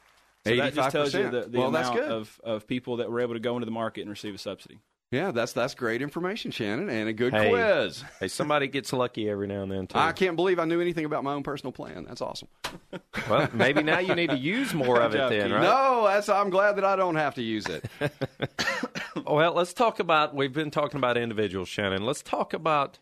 So 0.45 0.55
that 0.55 0.75
just 0.75 0.91
tells 0.91 1.13
you 1.15 1.21
85%. 1.21 1.31
the, 1.31 1.41
the 1.49 1.59
Well, 1.59 1.71
that's 1.71 1.89
amount 1.89 2.03
good. 2.03 2.11
of, 2.11 2.39
of 2.43 2.67
people 2.67 2.97
that 2.97 3.09
were 3.11 3.21
able 3.21 3.33
to 3.33 3.39
go 3.39 3.55
into 3.55 3.65
the 3.65 3.71
market 3.71 4.01
and 4.01 4.09
receive 4.09 4.35
a 4.35 4.37
subsidy. 4.37 4.79
Yeah, 5.11 5.31
that's 5.31 5.53
that's 5.53 5.73
great 5.75 6.01
information, 6.01 6.51
Shannon, 6.51 6.89
and 6.89 7.09
a 7.09 7.13
good 7.13 7.33
Hey. 7.33 7.49
quiz. 7.49 8.03
Hey, 8.19 8.27
somebody 8.27 8.67
gets 8.67 8.93
lucky 8.93 9.29
every 9.29 9.47
now 9.47 9.63
and 9.63 9.71
then 9.71 9.87
too. 9.87 9.97
I 9.97 10.11
can't 10.11 10.35
believe 10.35 10.59
I 10.59 10.65
knew 10.65 10.79
anything 10.81 11.05
about 11.05 11.23
my 11.23 11.33
own 11.33 11.43
personal 11.43 11.71
plan. 11.71 12.05
That's 12.07 12.21
awesome. 12.21 12.47
Well, 13.29 13.47
maybe 13.53 13.83
now 13.83 13.99
you 13.99 14.15
need 14.15 14.29
to 14.31 14.37
use 14.37 14.73
more 14.73 15.01
of 15.01 15.13
it 15.13 15.29
then, 15.29 15.51
right? 15.51 15.61
No, 15.61 16.05
that's 16.07 16.29
I'm 16.29 16.49
glad 16.49 16.77
that 16.77 16.85
I 16.85 16.95
don't 16.95 17.15
have 17.15 17.35
to 17.35 17.41
use 17.43 17.65
it. 17.67 17.85
Well, 19.25 19.53
let's 19.53 19.73
talk 19.73 19.99
about. 19.99 20.33
We've 20.33 20.53
been 20.53 20.71
talking 20.71 20.97
about 20.97 21.17
individuals, 21.17 21.67
Shannon. 21.67 22.05
Let's 22.05 22.21
talk 22.23 22.53
about 22.53 22.97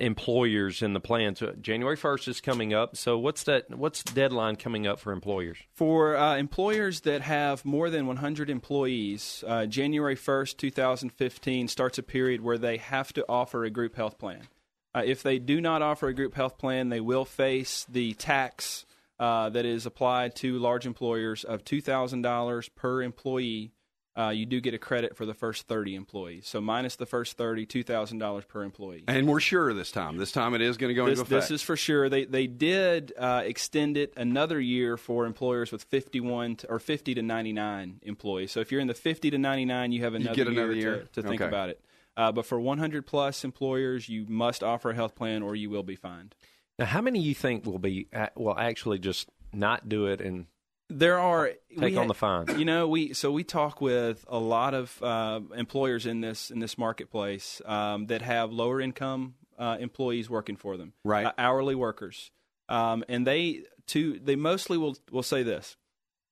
employers 0.00 0.82
in 0.82 0.92
the 0.92 1.00
plan. 1.00 1.36
So 1.36 1.54
January 1.60 1.96
first 1.96 2.28
is 2.28 2.40
coming 2.40 2.72
up. 2.74 2.96
So 2.96 3.18
what's 3.18 3.44
that? 3.44 3.70
What's 3.70 4.02
the 4.02 4.12
deadline 4.12 4.56
coming 4.56 4.86
up 4.86 5.00
for 5.00 5.12
employers? 5.12 5.58
For 5.74 6.16
uh, 6.16 6.36
employers 6.36 7.00
that 7.02 7.22
have 7.22 7.64
more 7.64 7.90
than 7.90 8.06
100 8.06 8.50
employees, 8.50 9.44
uh, 9.46 9.66
January 9.66 10.16
1st, 10.16 10.56
2015 10.56 11.68
starts 11.68 11.98
a 11.98 12.02
period 12.02 12.40
where 12.40 12.58
they 12.58 12.76
have 12.78 13.12
to 13.14 13.24
offer 13.28 13.64
a 13.64 13.70
group 13.70 13.96
health 13.96 14.18
plan. 14.18 14.48
Uh, 14.94 15.02
if 15.04 15.22
they 15.22 15.38
do 15.38 15.60
not 15.60 15.82
offer 15.82 16.08
a 16.08 16.14
group 16.14 16.34
health 16.34 16.58
plan, 16.58 16.88
they 16.88 17.00
will 17.00 17.24
face 17.24 17.86
the 17.88 18.14
tax 18.14 18.86
uh, 19.20 19.48
that 19.50 19.64
is 19.64 19.86
applied 19.86 20.34
to 20.36 20.58
large 20.58 20.86
employers 20.86 21.44
of 21.44 21.64
$2,000 21.64 22.68
per 22.74 23.02
employee. 23.02 23.72
Uh, 24.18 24.30
you 24.30 24.46
do 24.46 24.60
get 24.60 24.74
a 24.74 24.78
credit 24.78 25.16
for 25.16 25.24
the 25.24 25.34
first 25.34 25.68
30 25.68 25.94
employees. 25.94 26.48
So 26.48 26.60
minus 26.60 26.96
the 26.96 27.06
first 27.06 27.36
30, 27.36 27.66
$2,000 27.66 28.48
per 28.48 28.64
employee. 28.64 29.04
And 29.06 29.28
we're 29.28 29.38
sure 29.38 29.72
this 29.72 29.92
time. 29.92 30.16
This 30.16 30.32
time 30.32 30.54
it 30.54 30.60
is 30.60 30.76
going 30.76 30.88
to 30.88 30.94
go 30.94 31.06
This, 31.06 31.20
into 31.20 31.22
effect. 31.36 31.48
this 31.48 31.50
is 31.52 31.62
for 31.62 31.76
sure. 31.76 32.08
They 32.08 32.24
they 32.24 32.48
did 32.48 33.12
uh, 33.16 33.42
extend 33.44 33.96
it 33.96 34.12
another 34.16 34.58
year 34.60 34.96
for 34.96 35.24
employers 35.24 35.70
with 35.70 35.84
51 35.84 36.56
to, 36.56 36.68
or 36.68 36.78
50 36.80 37.14
to 37.14 37.22
99 37.22 38.00
employees. 38.02 38.50
So 38.50 38.58
if 38.58 38.72
you're 38.72 38.80
in 38.80 38.88
the 38.88 38.94
50 38.94 39.30
to 39.30 39.38
99, 39.38 39.92
you 39.92 40.02
have 40.02 40.14
another, 40.14 40.34
get 40.34 40.48
another 40.48 40.72
year, 40.72 40.94
year? 40.94 41.08
To, 41.12 41.22
to 41.22 41.28
think 41.28 41.40
Okay. 41.40 41.48
about 41.48 41.68
it. 41.68 41.80
Uh, 42.16 42.32
but 42.32 42.44
for 42.44 42.58
100 42.58 43.06
plus 43.06 43.44
employers, 43.44 44.08
you 44.08 44.26
must 44.28 44.64
offer 44.64 44.90
a 44.90 44.94
health 44.96 45.14
plan 45.14 45.42
or 45.42 45.54
you 45.54 45.70
will 45.70 45.84
be 45.84 45.94
fined. 45.94 46.34
Now, 46.76 46.86
how 46.86 47.00
many 47.00 47.20
you 47.20 47.34
think 47.34 47.64
will 47.64 47.78
be 47.78 48.08
uh, 48.12 48.26
will 48.34 48.58
actually 48.58 48.98
just 48.98 49.28
not 49.52 49.88
do 49.88 50.06
it 50.06 50.20
and 50.20 50.46
There 50.90 51.18
are 51.18 51.50
take 51.78 51.96
on 51.96 52.04
ha- 52.04 52.08
the 52.08 52.14
fine? 52.14 52.58
You 52.58 52.64
know, 52.64 52.88
we 52.88 53.12
so 53.12 53.30
we 53.30 53.44
talk 53.44 53.80
with 53.80 54.24
a 54.28 54.38
lot 54.38 54.74
of 54.74 55.02
uh, 55.02 55.40
employers 55.54 56.06
in 56.06 56.20
this 56.22 56.50
in 56.50 56.60
this 56.60 56.78
marketplace 56.78 57.60
um, 57.66 58.06
that 58.06 58.22
have 58.22 58.52
lower 58.52 58.80
income 58.80 59.34
uh, 59.58 59.76
employees 59.80 60.30
working 60.30 60.56
for 60.56 60.76
them, 60.76 60.94
Right. 61.04 61.26
Uh, 61.26 61.32
hourly 61.36 61.74
workers, 61.74 62.30
um, 62.68 63.04
and 63.08 63.26
they 63.26 63.64
to 63.88 64.18
they 64.18 64.36
mostly 64.36 64.78
will 64.78 64.96
will 65.10 65.22
say 65.22 65.42
this: 65.42 65.76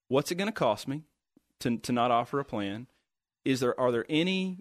What's 0.08 0.30
it 0.30 0.36
going 0.36 0.48
to 0.48 0.52
cost 0.52 0.88
me 0.88 1.02
to 1.60 1.76
to 1.78 1.92
not 1.92 2.10
offer 2.10 2.40
a 2.40 2.44
plan? 2.44 2.86
Is 3.44 3.60
there 3.60 3.78
are 3.78 3.92
there 3.92 4.06
any 4.08 4.60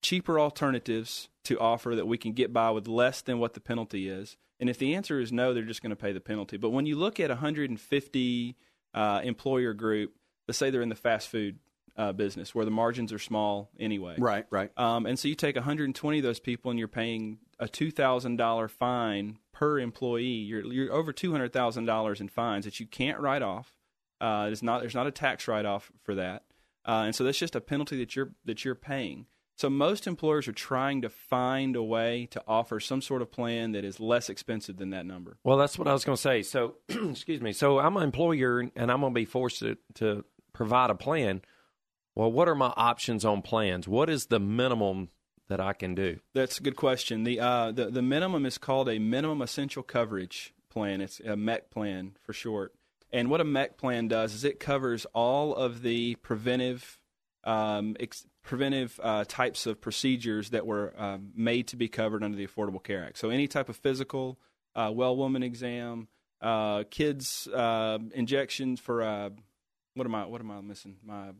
cheaper 0.00 0.38
alternatives 0.38 1.28
to 1.44 1.58
offer 1.58 1.96
that 1.96 2.06
we 2.06 2.18
can 2.18 2.32
get 2.32 2.52
by 2.52 2.70
with 2.70 2.86
less 2.86 3.20
than 3.20 3.40
what 3.40 3.54
the 3.54 3.60
penalty 3.60 4.08
is? 4.08 4.36
And 4.60 4.68
if 4.68 4.78
the 4.78 4.94
answer 4.94 5.20
is 5.20 5.32
no, 5.32 5.54
they're 5.54 5.62
just 5.62 5.82
going 5.82 5.90
to 5.90 5.96
pay 5.96 6.12
the 6.12 6.20
penalty. 6.20 6.56
But 6.56 6.70
when 6.70 6.86
you 6.86 6.96
look 6.96 7.20
at 7.20 7.30
150 7.30 8.56
uh, 8.94 9.20
employer 9.22 9.74
group, 9.74 10.14
let's 10.46 10.58
say 10.58 10.70
they're 10.70 10.82
in 10.82 10.88
the 10.88 10.94
fast 10.94 11.28
food 11.28 11.58
uh, 11.96 12.12
business 12.12 12.54
where 12.54 12.64
the 12.64 12.70
margins 12.70 13.12
are 13.12 13.18
small 13.18 13.70
anyway. 13.78 14.14
right, 14.18 14.46
right. 14.50 14.70
Um, 14.78 15.04
and 15.04 15.18
so 15.18 15.28
you 15.28 15.34
take 15.34 15.56
120 15.56 16.18
of 16.18 16.22
those 16.22 16.38
people 16.38 16.70
and 16.70 16.78
you're 16.78 16.88
paying 16.88 17.38
a 17.58 17.66
$2,000 17.66 18.70
fine 18.70 19.38
per 19.52 19.80
employee. 19.80 20.22
You're, 20.22 20.64
you're 20.72 20.92
over 20.92 21.12
$200,000 21.12 22.20
in 22.20 22.28
fines 22.28 22.64
that 22.64 22.78
you 22.78 22.86
can't 22.86 23.18
write 23.18 23.42
off. 23.42 23.74
Uh, 24.20 24.48
it's 24.50 24.62
not, 24.62 24.80
there's 24.80 24.94
not 24.94 25.08
a 25.08 25.10
tax 25.10 25.48
write 25.48 25.66
off 25.66 25.90
for 26.02 26.14
that. 26.14 26.44
Uh, 26.86 27.02
and 27.06 27.14
so 27.14 27.24
that's 27.24 27.38
just 27.38 27.56
a 27.56 27.60
penalty 27.60 27.98
that 27.98 28.14
you're, 28.14 28.30
that 28.44 28.64
you're 28.64 28.76
paying. 28.76 29.26
So 29.58 29.68
most 29.68 30.06
employers 30.06 30.46
are 30.46 30.52
trying 30.52 31.02
to 31.02 31.08
find 31.08 31.74
a 31.74 31.82
way 31.82 32.28
to 32.30 32.40
offer 32.46 32.78
some 32.78 33.02
sort 33.02 33.22
of 33.22 33.32
plan 33.32 33.72
that 33.72 33.84
is 33.84 33.98
less 33.98 34.30
expensive 34.30 34.76
than 34.76 34.90
that 34.90 35.04
number. 35.04 35.36
Well, 35.42 35.58
that's 35.58 35.76
what 35.76 35.88
I 35.88 35.92
was 35.92 36.04
going 36.04 36.14
to 36.14 36.22
say. 36.22 36.42
So, 36.42 36.76
excuse 36.88 37.40
me. 37.40 37.52
So, 37.52 37.80
I'm 37.80 37.96
an 37.96 38.04
employer 38.04 38.60
and 38.60 38.92
I'm 38.92 39.00
going 39.00 39.12
to 39.12 39.18
be 39.18 39.24
forced 39.24 39.58
to, 39.58 39.76
to 39.94 40.24
provide 40.52 40.90
a 40.90 40.94
plan. 40.94 41.42
Well, 42.14 42.30
what 42.30 42.48
are 42.48 42.54
my 42.54 42.72
options 42.76 43.24
on 43.24 43.42
plans? 43.42 43.88
What 43.88 44.08
is 44.08 44.26
the 44.26 44.38
minimum 44.38 45.08
that 45.48 45.60
I 45.60 45.72
can 45.72 45.96
do? 45.96 46.20
That's 46.34 46.60
a 46.60 46.62
good 46.62 46.76
question. 46.76 47.24
The 47.24 47.40
uh, 47.40 47.72
the 47.72 47.86
the 47.86 48.02
minimum 48.02 48.46
is 48.46 48.58
called 48.58 48.88
a 48.88 49.00
minimum 49.00 49.42
essential 49.42 49.82
coverage 49.82 50.54
plan. 50.68 51.00
It's 51.00 51.18
a 51.20 51.34
MEC 51.34 51.70
plan 51.70 52.16
for 52.22 52.32
short. 52.32 52.74
And 53.12 53.28
what 53.28 53.40
a 53.40 53.44
MEC 53.44 53.76
plan 53.76 54.06
does 54.06 54.34
is 54.34 54.44
it 54.44 54.60
covers 54.60 55.04
all 55.14 55.54
of 55.54 55.82
the 55.82 56.14
preventive 56.16 57.00
um, 57.44 57.96
ex- 57.98 58.26
preventive 58.48 58.98
uh, 59.02 59.26
types 59.28 59.66
of 59.66 59.78
procedures 59.78 60.50
that 60.50 60.66
were 60.66 60.94
um, 60.96 61.32
made 61.36 61.68
to 61.68 61.76
be 61.76 61.86
covered 61.86 62.24
under 62.24 62.34
the 62.36 62.46
Affordable 62.46 62.82
Care 62.82 63.04
Act. 63.04 63.18
So 63.18 63.28
any 63.28 63.46
type 63.46 63.68
of 63.68 63.76
physical, 63.76 64.38
uh, 64.74 64.90
well 64.92 65.14
woman 65.14 65.42
exam, 65.42 66.08
uh, 66.40 66.84
kids 66.90 67.46
uh, 67.48 67.98
injections 68.14 68.80
for 68.80 69.02
uh, 69.02 69.30
what 69.94 70.06
am 70.06 70.14
I 70.14 70.24
what 70.24 70.40
am 70.40 70.50
I 70.50 70.62
missing? 70.62 70.96
My 71.04 71.32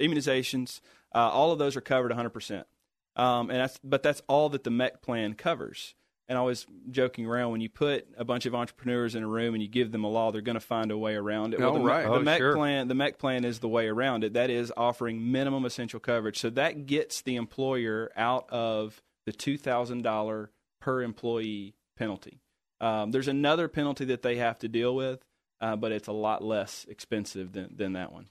immunizations. 0.00 0.80
Uh, 1.14 1.30
all 1.30 1.52
of 1.52 1.60
those 1.60 1.76
are 1.76 1.80
covered 1.80 2.10
100 2.10 2.30
percent. 2.30 2.66
Um, 3.14 3.50
and 3.50 3.60
that's, 3.60 3.78
but 3.84 4.02
that's 4.02 4.22
all 4.28 4.48
that 4.48 4.64
the 4.64 4.70
MEC 4.70 5.02
plan 5.02 5.34
covers. 5.34 5.94
And 6.30 6.38
I 6.38 6.42
was 6.42 6.64
joking 6.92 7.26
around 7.26 7.50
when 7.50 7.60
you 7.60 7.68
put 7.68 8.06
a 8.16 8.24
bunch 8.24 8.46
of 8.46 8.54
entrepreneurs 8.54 9.16
in 9.16 9.24
a 9.24 9.26
room 9.26 9.52
and 9.54 9.60
you 9.62 9.68
give 9.68 9.90
them 9.90 10.04
a 10.04 10.08
law, 10.08 10.30
they're 10.30 10.40
going 10.40 10.54
to 10.54 10.60
find 10.60 10.92
a 10.92 10.96
way 10.96 11.16
around 11.16 11.54
it. 11.54 11.60
Oh, 11.60 11.74
the, 11.74 11.80
right. 11.80 12.04
the 12.04 12.12
Oh, 12.12 12.20
MEC 12.20 12.38
sure. 12.38 12.54
plan, 12.54 12.86
the 12.86 12.94
MEC 12.94 13.18
plan 13.18 13.44
is 13.44 13.58
the 13.58 13.68
way 13.68 13.88
around 13.88 14.22
it. 14.22 14.34
That 14.34 14.48
is 14.48 14.72
offering 14.76 15.32
minimum 15.32 15.64
essential 15.64 15.98
coverage. 15.98 16.38
So 16.38 16.48
that 16.50 16.86
gets 16.86 17.22
the 17.22 17.34
employer 17.34 18.12
out 18.16 18.48
of 18.48 19.02
the 19.26 19.32
two 19.32 19.58
thousand 19.58 20.02
dollar 20.02 20.50
per 20.80 21.02
employee 21.02 21.74
penalty. 21.98 22.40
Um, 22.80 23.10
there's 23.10 23.28
another 23.28 23.66
penalty 23.66 24.04
that 24.06 24.22
they 24.22 24.36
have 24.36 24.58
to 24.60 24.68
deal 24.68 24.94
with, 24.94 25.20
uh, 25.60 25.74
but 25.74 25.90
it's 25.90 26.06
a 26.08 26.12
lot 26.12 26.44
less 26.44 26.86
expensive 26.88 27.50
than 27.52 27.74
than 27.76 27.94
that 27.94 28.12
one. 28.12 28.26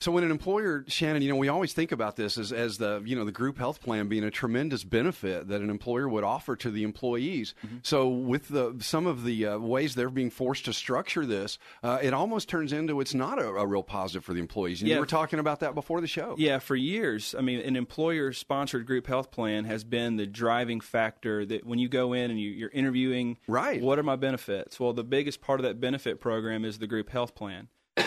So 0.00 0.12
when 0.12 0.22
an 0.22 0.30
employer, 0.30 0.84
Shannon, 0.86 1.22
you 1.22 1.28
know, 1.28 1.34
we 1.34 1.48
always 1.48 1.72
think 1.72 1.90
about 1.90 2.14
this 2.14 2.38
as, 2.38 2.52
as 2.52 2.78
the 2.78 3.02
you 3.04 3.16
know 3.16 3.24
the 3.24 3.32
group 3.32 3.58
health 3.58 3.80
plan 3.80 4.06
being 4.06 4.22
a 4.22 4.30
tremendous 4.30 4.84
benefit 4.84 5.48
that 5.48 5.60
an 5.60 5.70
employer 5.70 6.08
would 6.08 6.22
offer 6.22 6.54
to 6.54 6.70
the 6.70 6.84
employees. 6.84 7.54
Mm-hmm. 7.66 7.78
So 7.82 8.08
with 8.08 8.46
the 8.48 8.76
some 8.78 9.08
of 9.08 9.24
the 9.24 9.46
uh, 9.46 9.58
ways 9.58 9.96
they're 9.96 10.08
being 10.08 10.30
forced 10.30 10.66
to 10.66 10.72
structure 10.72 11.26
this, 11.26 11.58
uh, 11.82 11.98
it 12.00 12.14
almost 12.14 12.48
turns 12.48 12.72
into 12.72 13.00
it's 13.00 13.12
not 13.12 13.40
a, 13.40 13.48
a 13.48 13.66
real 13.66 13.82
positive 13.82 14.24
for 14.24 14.34
the 14.34 14.40
employees. 14.40 14.80
And 14.80 14.88
yeah. 14.88 14.94
you 14.94 15.00
were 15.00 15.06
talking 15.06 15.40
about 15.40 15.60
that 15.60 15.74
before 15.74 16.00
the 16.00 16.06
show. 16.06 16.36
Yeah, 16.38 16.60
for 16.60 16.76
years, 16.76 17.34
I 17.36 17.40
mean, 17.40 17.58
an 17.58 17.74
employer-sponsored 17.74 18.86
group 18.86 19.08
health 19.08 19.32
plan 19.32 19.64
has 19.64 19.82
been 19.82 20.16
the 20.16 20.26
driving 20.26 20.80
factor 20.80 21.44
that 21.46 21.66
when 21.66 21.80
you 21.80 21.88
go 21.88 22.12
in 22.12 22.30
and 22.30 22.40
you, 22.40 22.50
you're 22.50 22.70
interviewing, 22.70 23.38
right? 23.48 23.82
What 23.82 23.98
are 23.98 24.04
my 24.04 24.16
benefits? 24.16 24.78
Well, 24.78 24.92
the 24.92 25.02
biggest 25.02 25.40
part 25.40 25.58
of 25.58 25.64
that 25.64 25.80
benefit 25.80 26.20
program 26.20 26.64
is 26.64 26.78
the 26.78 26.86
group 26.86 27.10
health 27.10 27.34
plan. 27.34 27.66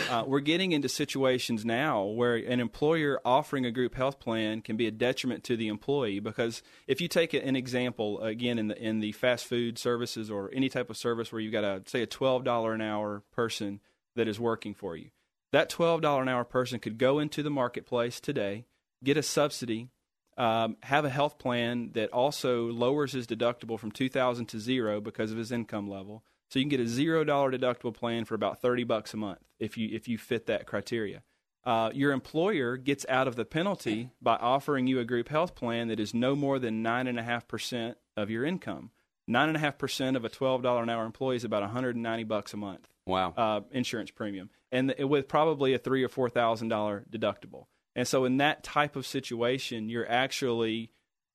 Uh, 0.10 0.24
we're 0.26 0.40
getting 0.40 0.72
into 0.72 0.90
situations 0.90 1.66
now 1.66 2.04
where 2.04 2.36
an 2.36 2.60
employer 2.60 3.20
offering 3.26 3.66
a 3.66 3.72
group 3.72 3.96
health 3.96 4.20
plan 4.20 4.62
can 4.62 4.78
be 4.78 4.88
a 4.88 4.92
detriment 4.92 5.44
to 5.44 5.56
the 5.56 5.68
employee 5.68 6.20
because 6.20 6.62
if 6.88 7.02
you 7.02 7.08
take 7.08 7.34
an 7.34 7.56
example 7.56 8.22
again 8.22 8.60
in 8.60 8.68
the 8.68 8.78
in 8.78 9.00
the 9.00 9.12
fast 9.14 9.46
food 9.46 9.78
services 9.78 10.30
or 10.30 10.50
any 10.54 10.70
type 10.70 10.90
of 10.90 10.98
service 10.98 11.32
where 11.32 11.42
you've 11.42 11.54
got 11.54 11.64
a 11.64 11.82
say 11.86 12.02
a 12.02 12.08
twelve 12.08 12.44
dollar 12.44 12.74
an 12.74 12.82
hour 12.82 13.24
person 13.32 13.80
that 14.16 14.28
is 14.28 14.40
working 14.40 14.74
for 14.74 14.96
you, 14.96 15.10
that 15.52 15.70
twelve 15.70 16.02
dollar 16.02 16.22
an 16.22 16.30
hour 16.30 16.44
person 16.44 16.80
could 16.80 16.98
go 16.98 17.20
into 17.20 17.44
the 17.44 17.50
marketplace 17.50 18.20
today, 18.20 18.66
get 19.04 19.18
a 19.18 19.24
subsidy, 19.24 19.90
um, 20.38 20.78
have 20.84 21.06
a 21.06 21.10
health 21.10 21.38
plan 21.38 21.92
that 21.94 22.12
also 22.12 22.66
lowers 22.68 23.14
his 23.14 23.28
deductible 23.28 23.80
from 23.80 23.92
two 23.92 24.10
thousand 24.10 24.48
to 24.48 24.60
zero 24.60 25.02
because 25.02 25.32
of 25.32 25.38
his 25.38 25.52
income 25.52 25.90
level 25.90 26.24
so 26.52 26.60
you 26.60 26.66
can 26.66 26.70
get 26.70 26.82
a 26.82 26.88
zero 26.88 27.24
dollar 27.24 27.50
deductible 27.50 27.94
plan 27.94 28.26
for 28.26 28.36
about 28.36 28.62
thirty 28.62 28.84
bucks 28.84 29.14
a 29.14 29.18
month 29.18 29.40
if 29.58 29.78
you 29.78 29.90
if 29.92 30.08
you 30.10 30.18
fit 30.18 30.48
that 30.48 30.68
criteria. 30.68 31.24
Uh, 31.64 31.92
your 31.94 32.12
employer 32.12 32.76
gets 32.76 33.06
out 33.08 33.28
of 33.28 33.36
the 33.36 33.46
penalty 33.46 34.10
by 34.22 34.36
offering 34.36 34.88
you 34.88 35.00
a 35.00 35.06
group 35.06 35.30
health 35.30 35.56
plan 35.56 35.88
that 35.88 36.00
is 36.00 36.14
no 36.14 36.36
more 36.36 36.60
than 36.60 36.82
nine 36.82 37.08
and 37.08 37.20
a 37.20 37.24
half 37.24 37.48
percent 37.48 37.98
of 38.18 38.30
your 38.30 38.44
income. 38.44 38.90
Nine 39.28 39.48
and 39.48 39.56
a 39.56 39.62
half 39.62 39.78
percent 39.78 40.18
of 40.18 40.26
a 40.26 40.30
twelve 40.30 40.62
dollar 40.62 40.84
an 40.84 40.90
hour 40.90 41.06
employee 41.06 41.38
is 41.38 41.46
about 41.46 41.62
one 41.62 41.72
hundred 41.72 41.96
and 41.96 42.04
ninety 42.04 42.26
bucks 42.26 42.54
a 42.54 42.58
month. 42.58 42.88
Wow, 43.06 43.34
uh, 43.38 43.62
insurance 43.72 44.12
premium, 44.12 44.50
and 44.72 44.94
with 45.00 45.30
probably 45.30 45.74
a 45.74 45.78
three 45.78 46.04
or 46.04 46.10
four 46.10 46.30
thousand 46.30 46.68
dollar 46.68 47.06
deductible. 47.10 47.68
And 47.96 48.08
so, 48.08 48.26
in 48.26 48.38
that 48.38 48.64
type 48.64 48.96
of 48.98 49.06
situation, 49.06 49.88
you're 49.88 50.10
actually 50.10 50.92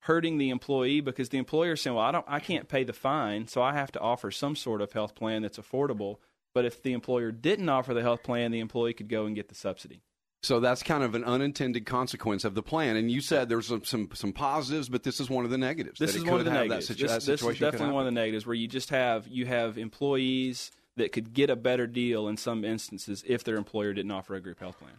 hurting 0.06 0.38
the 0.38 0.50
employee 0.50 1.00
because 1.00 1.28
the 1.28 1.38
employer 1.38 1.72
is 1.72 1.82
saying, 1.82 1.96
"Well, 1.96 2.04
I 2.04 2.12
don't, 2.12 2.24
I 2.28 2.40
can't 2.40 2.68
pay 2.68 2.84
the 2.84 2.92
fine, 2.92 3.46
so 3.46 3.62
I 3.62 3.72
have 3.74 3.92
to 3.92 4.00
offer 4.00 4.30
some 4.30 4.56
sort 4.56 4.80
of 4.80 4.92
health 4.92 5.14
plan 5.14 5.42
that's 5.42 5.58
affordable." 5.58 6.16
But 6.54 6.64
if 6.64 6.82
the 6.82 6.94
employer 6.94 7.32
didn't 7.32 7.68
offer 7.68 7.92
the 7.92 8.02
health 8.02 8.22
plan, 8.22 8.50
the 8.50 8.60
employee 8.60 8.94
could 8.94 9.08
go 9.08 9.26
and 9.26 9.34
get 9.36 9.48
the 9.48 9.54
subsidy. 9.54 10.02
So 10.42 10.60
that's 10.60 10.82
kind 10.82 11.02
of 11.02 11.14
an 11.14 11.24
unintended 11.24 11.86
consequence 11.86 12.44
of 12.44 12.54
the 12.54 12.62
plan. 12.62 12.96
And 12.96 13.10
you 13.10 13.20
said 13.20 13.48
there's 13.48 13.66
some 13.66 13.84
some, 13.84 14.08
some 14.14 14.32
positives, 14.32 14.88
but 14.88 15.02
this 15.02 15.20
is 15.20 15.28
one 15.28 15.44
of 15.44 15.50
the 15.50 15.58
negatives. 15.58 15.98
This 15.98 16.14
is 16.14 16.24
one 16.24 16.38
of 16.38 16.44
the 16.44 16.52
negatives. 16.52 16.86
Situ- 16.86 17.08
this, 17.08 17.26
this 17.26 17.42
is 17.42 17.58
definitely 17.58 17.92
one 17.92 18.06
of 18.06 18.14
the 18.14 18.20
negatives 18.20 18.46
where 18.46 18.54
you 18.54 18.68
just 18.68 18.90
have 18.90 19.26
you 19.28 19.46
have 19.46 19.76
employees 19.76 20.70
that 20.96 21.12
could 21.12 21.32
get 21.32 21.50
a 21.50 21.56
better 21.56 21.86
deal 21.86 22.28
in 22.28 22.36
some 22.36 22.64
instances 22.64 23.24
if 23.26 23.44
their 23.44 23.56
employer 23.56 23.92
didn't 23.92 24.12
offer 24.12 24.34
a 24.34 24.40
group 24.40 24.60
health 24.60 24.78
plan. 24.78 24.92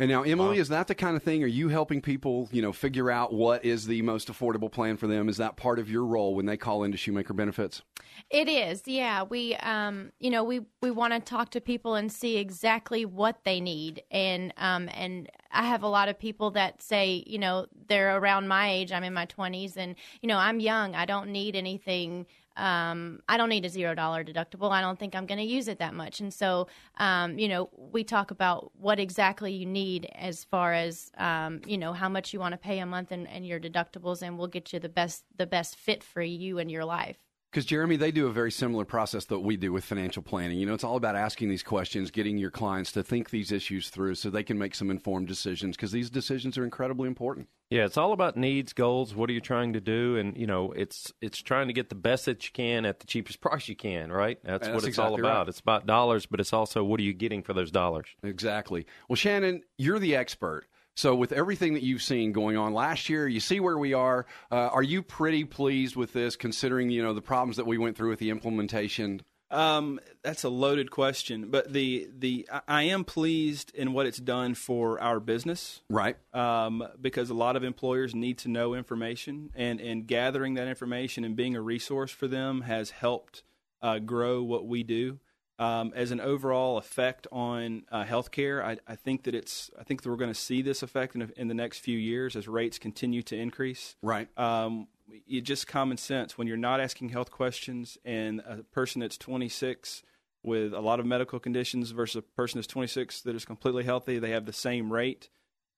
And 0.00 0.10
now, 0.10 0.22
Emily, 0.22 0.58
uh, 0.58 0.60
is 0.60 0.68
that 0.70 0.88
the 0.88 0.94
kind 0.94 1.16
of 1.16 1.22
thing? 1.22 1.44
Are 1.44 1.48
you 1.48 1.68
helping 1.68 2.00
people, 2.02 2.48
you 2.50 2.60
know, 2.60 2.72
figure 2.72 3.12
out 3.12 3.32
what 3.32 3.64
is 3.64 3.86
the 3.86 4.02
most 4.02 4.26
affordable 4.26 4.70
plan 4.70 4.96
for 4.96 5.06
them? 5.06 5.28
Is 5.28 5.36
that 5.36 5.56
part 5.56 5.78
of 5.78 5.88
your 5.88 6.04
role 6.04 6.34
when 6.34 6.46
they 6.46 6.56
call 6.56 6.82
into 6.82 6.98
Shoemaker 6.98 7.32
Benefits? 7.32 7.82
It 8.28 8.48
is, 8.48 8.82
yeah. 8.86 9.22
We, 9.22 9.54
um, 9.56 10.10
you 10.18 10.30
know, 10.30 10.42
we 10.42 10.62
we 10.82 10.90
want 10.90 11.12
to 11.12 11.20
talk 11.20 11.50
to 11.50 11.60
people 11.60 11.94
and 11.94 12.10
see 12.10 12.38
exactly 12.38 13.04
what 13.04 13.44
they 13.44 13.60
need, 13.60 14.02
and 14.10 14.52
um, 14.56 14.88
and 14.92 15.30
I 15.52 15.64
have 15.64 15.84
a 15.84 15.88
lot 15.88 16.08
of 16.08 16.18
people 16.18 16.50
that 16.52 16.82
say, 16.82 17.22
you 17.26 17.38
know, 17.38 17.66
they're 17.86 18.16
around 18.16 18.48
my 18.48 18.70
age. 18.70 18.90
I'm 18.90 19.04
in 19.04 19.14
my 19.14 19.26
20s, 19.26 19.76
and 19.76 19.94
you 20.22 20.28
know, 20.28 20.38
I'm 20.38 20.58
young. 20.58 20.96
I 20.96 21.04
don't 21.06 21.30
need 21.30 21.54
anything 21.54 22.26
um, 22.56 23.20
I 23.28 23.36
don't 23.36 23.48
need 23.48 23.64
a 23.64 23.68
zero 23.68 23.94
dollar 23.94 24.24
deductible. 24.24 24.70
I 24.70 24.80
don't 24.80 24.98
think 24.98 25.14
I'm 25.14 25.26
going 25.26 25.38
to 25.38 25.44
use 25.44 25.68
it 25.68 25.78
that 25.78 25.94
much. 25.94 26.20
And 26.20 26.32
so, 26.32 26.68
um, 26.98 27.38
you 27.38 27.48
know, 27.48 27.70
we 27.72 28.04
talk 28.04 28.30
about 28.30 28.70
what 28.78 29.00
exactly 29.00 29.52
you 29.52 29.66
need 29.66 30.08
as 30.14 30.44
far 30.44 30.72
as, 30.72 31.10
um, 31.18 31.60
you 31.66 31.78
know, 31.78 31.92
how 31.92 32.08
much 32.08 32.32
you 32.32 32.40
want 32.40 32.52
to 32.52 32.58
pay 32.58 32.78
a 32.78 32.86
month 32.86 33.12
and, 33.12 33.28
and 33.28 33.46
your 33.46 33.60
deductibles, 33.60 34.22
and 34.22 34.38
we'll 34.38 34.48
get 34.48 34.72
you 34.72 34.78
the 34.78 34.88
best 34.88 35.24
the 35.36 35.46
best 35.46 35.76
fit 35.76 36.04
for 36.04 36.22
you 36.22 36.58
and 36.58 36.70
your 36.70 36.84
life. 36.84 37.23
Because 37.54 37.66
Jeremy, 37.66 37.94
they 37.94 38.10
do 38.10 38.26
a 38.26 38.32
very 38.32 38.50
similar 38.50 38.84
process 38.84 39.26
that 39.26 39.38
we 39.38 39.56
do 39.56 39.72
with 39.72 39.84
financial 39.84 40.24
planning. 40.24 40.58
You 40.58 40.66
know, 40.66 40.74
it's 40.74 40.82
all 40.82 40.96
about 40.96 41.14
asking 41.14 41.50
these 41.50 41.62
questions, 41.62 42.10
getting 42.10 42.36
your 42.36 42.50
clients 42.50 42.90
to 42.90 43.04
think 43.04 43.30
these 43.30 43.52
issues 43.52 43.90
through, 43.90 44.16
so 44.16 44.28
they 44.28 44.42
can 44.42 44.58
make 44.58 44.74
some 44.74 44.90
informed 44.90 45.28
decisions. 45.28 45.76
Because 45.76 45.92
these 45.92 46.10
decisions 46.10 46.58
are 46.58 46.64
incredibly 46.64 47.06
important. 47.06 47.46
Yeah, 47.70 47.84
it's 47.84 47.96
all 47.96 48.12
about 48.12 48.36
needs, 48.36 48.72
goals. 48.72 49.14
What 49.14 49.30
are 49.30 49.32
you 49.32 49.40
trying 49.40 49.72
to 49.74 49.80
do? 49.80 50.16
And 50.16 50.36
you 50.36 50.48
know, 50.48 50.72
it's 50.72 51.12
it's 51.20 51.40
trying 51.40 51.68
to 51.68 51.72
get 51.72 51.90
the 51.90 51.94
best 51.94 52.24
that 52.24 52.44
you 52.44 52.50
can 52.52 52.84
at 52.84 52.98
the 52.98 53.06
cheapest 53.06 53.40
price 53.40 53.68
you 53.68 53.76
can. 53.76 54.10
Right? 54.10 54.40
That's, 54.42 54.66
That's 54.66 54.74
what 54.74 54.78
it's 54.78 54.88
exactly 54.88 55.12
all 55.12 55.20
about. 55.20 55.38
Right. 55.38 55.48
It's 55.50 55.60
about 55.60 55.86
dollars, 55.86 56.26
but 56.26 56.40
it's 56.40 56.52
also 56.52 56.82
what 56.82 56.98
are 56.98 57.04
you 57.04 57.14
getting 57.14 57.44
for 57.44 57.52
those 57.52 57.70
dollars? 57.70 58.08
Exactly. 58.24 58.84
Well, 59.08 59.14
Shannon, 59.14 59.62
you're 59.78 60.00
the 60.00 60.16
expert. 60.16 60.66
So, 60.96 61.14
with 61.14 61.32
everything 61.32 61.74
that 61.74 61.82
you've 61.82 62.02
seen 62.02 62.32
going 62.32 62.56
on 62.56 62.72
last 62.72 63.08
year, 63.08 63.26
you 63.26 63.40
see 63.40 63.58
where 63.58 63.76
we 63.76 63.94
are. 63.94 64.26
Uh, 64.50 64.68
are 64.68 64.82
you 64.82 65.02
pretty 65.02 65.44
pleased 65.44 65.96
with 65.96 66.12
this, 66.12 66.36
considering 66.36 66.90
you 66.90 67.02
know 67.02 67.14
the 67.14 67.22
problems 67.22 67.56
that 67.56 67.66
we 67.66 67.78
went 67.78 67.96
through 67.96 68.10
with 68.10 68.20
the 68.20 68.30
implementation? 68.30 69.20
Um, 69.50 70.00
that's 70.22 70.42
a 70.42 70.48
loaded 70.48 70.90
question, 70.90 71.50
but 71.50 71.72
the 71.72 72.08
the 72.16 72.48
I 72.66 72.84
am 72.84 73.04
pleased 73.04 73.72
in 73.74 73.92
what 73.92 74.06
it's 74.06 74.18
done 74.18 74.54
for 74.54 75.00
our 75.00 75.20
business, 75.20 75.82
right? 75.90 76.16
Um, 76.32 76.86
because 77.00 77.30
a 77.30 77.34
lot 77.34 77.56
of 77.56 77.62
employers 77.62 78.14
need 78.14 78.38
to 78.38 78.48
know 78.48 78.74
information, 78.74 79.50
and 79.54 79.80
and 79.80 80.06
gathering 80.06 80.54
that 80.54 80.68
information 80.68 81.24
and 81.24 81.36
being 81.36 81.56
a 81.56 81.60
resource 81.60 82.10
for 82.10 82.26
them 82.26 82.62
has 82.62 82.90
helped 82.90 83.42
uh, 83.82 83.98
grow 83.98 84.42
what 84.42 84.66
we 84.66 84.82
do. 84.82 85.18
Um, 85.56 85.92
as 85.94 86.10
an 86.10 86.20
overall 86.20 86.78
effect 86.78 87.28
on 87.30 87.84
uh, 87.92 88.02
healthcare, 88.02 88.60
I, 88.60 88.78
I, 88.88 88.96
think 88.96 89.22
that 89.22 89.36
it's. 89.36 89.70
I 89.78 89.84
think 89.84 90.02
that 90.02 90.10
we're 90.10 90.16
going 90.16 90.32
to 90.32 90.38
see 90.38 90.62
this 90.62 90.82
effect 90.82 91.14
in, 91.14 91.32
in, 91.36 91.46
the 91.46 91.54
next 91.54 91.78
few 91.78 91.96
years 91.96 92.34
as 92.34 92.48
rates 92.48 92.76
continue 92.76 93.22
to 93.22 93.36
increase. 93.36 93.94
Right. 94.02 94.28
Um, 94.36 94.88
it 95.28 95.42
just 95.42 95.68
common 95.68 95.96
sense 95.96 96.36
when 96.36 96.48
you're 96.48 96.56
not 96.56 96.80
asking 96.80 97.10
health 97.10 97.30
questions, 97.30 97.96
and 98.04 98.40
a 98.40 98.64
person 98.64 99.00
that's 99.00 99.16
26 99.16 100.02
with 100.42 100.74
a 100.74 100.80
lot 100.80 101.00
of 101.00 101.06
medical 101.06 101.38
conditions 101.38 101.90
versus 101.92 102.16
a 102.16 102.22
person 102.22 102.58
that's 102.58 102.66
26 102.66 103.22
that 103.22 103.34
is 103.34 103.44
completely 103.44 103.84
healthy, 103.84 104.18
they 104.18 104.30
have 104.30 104.46
the 104.46 104.52
same 104.52 104.92
rate. 104.92 105.30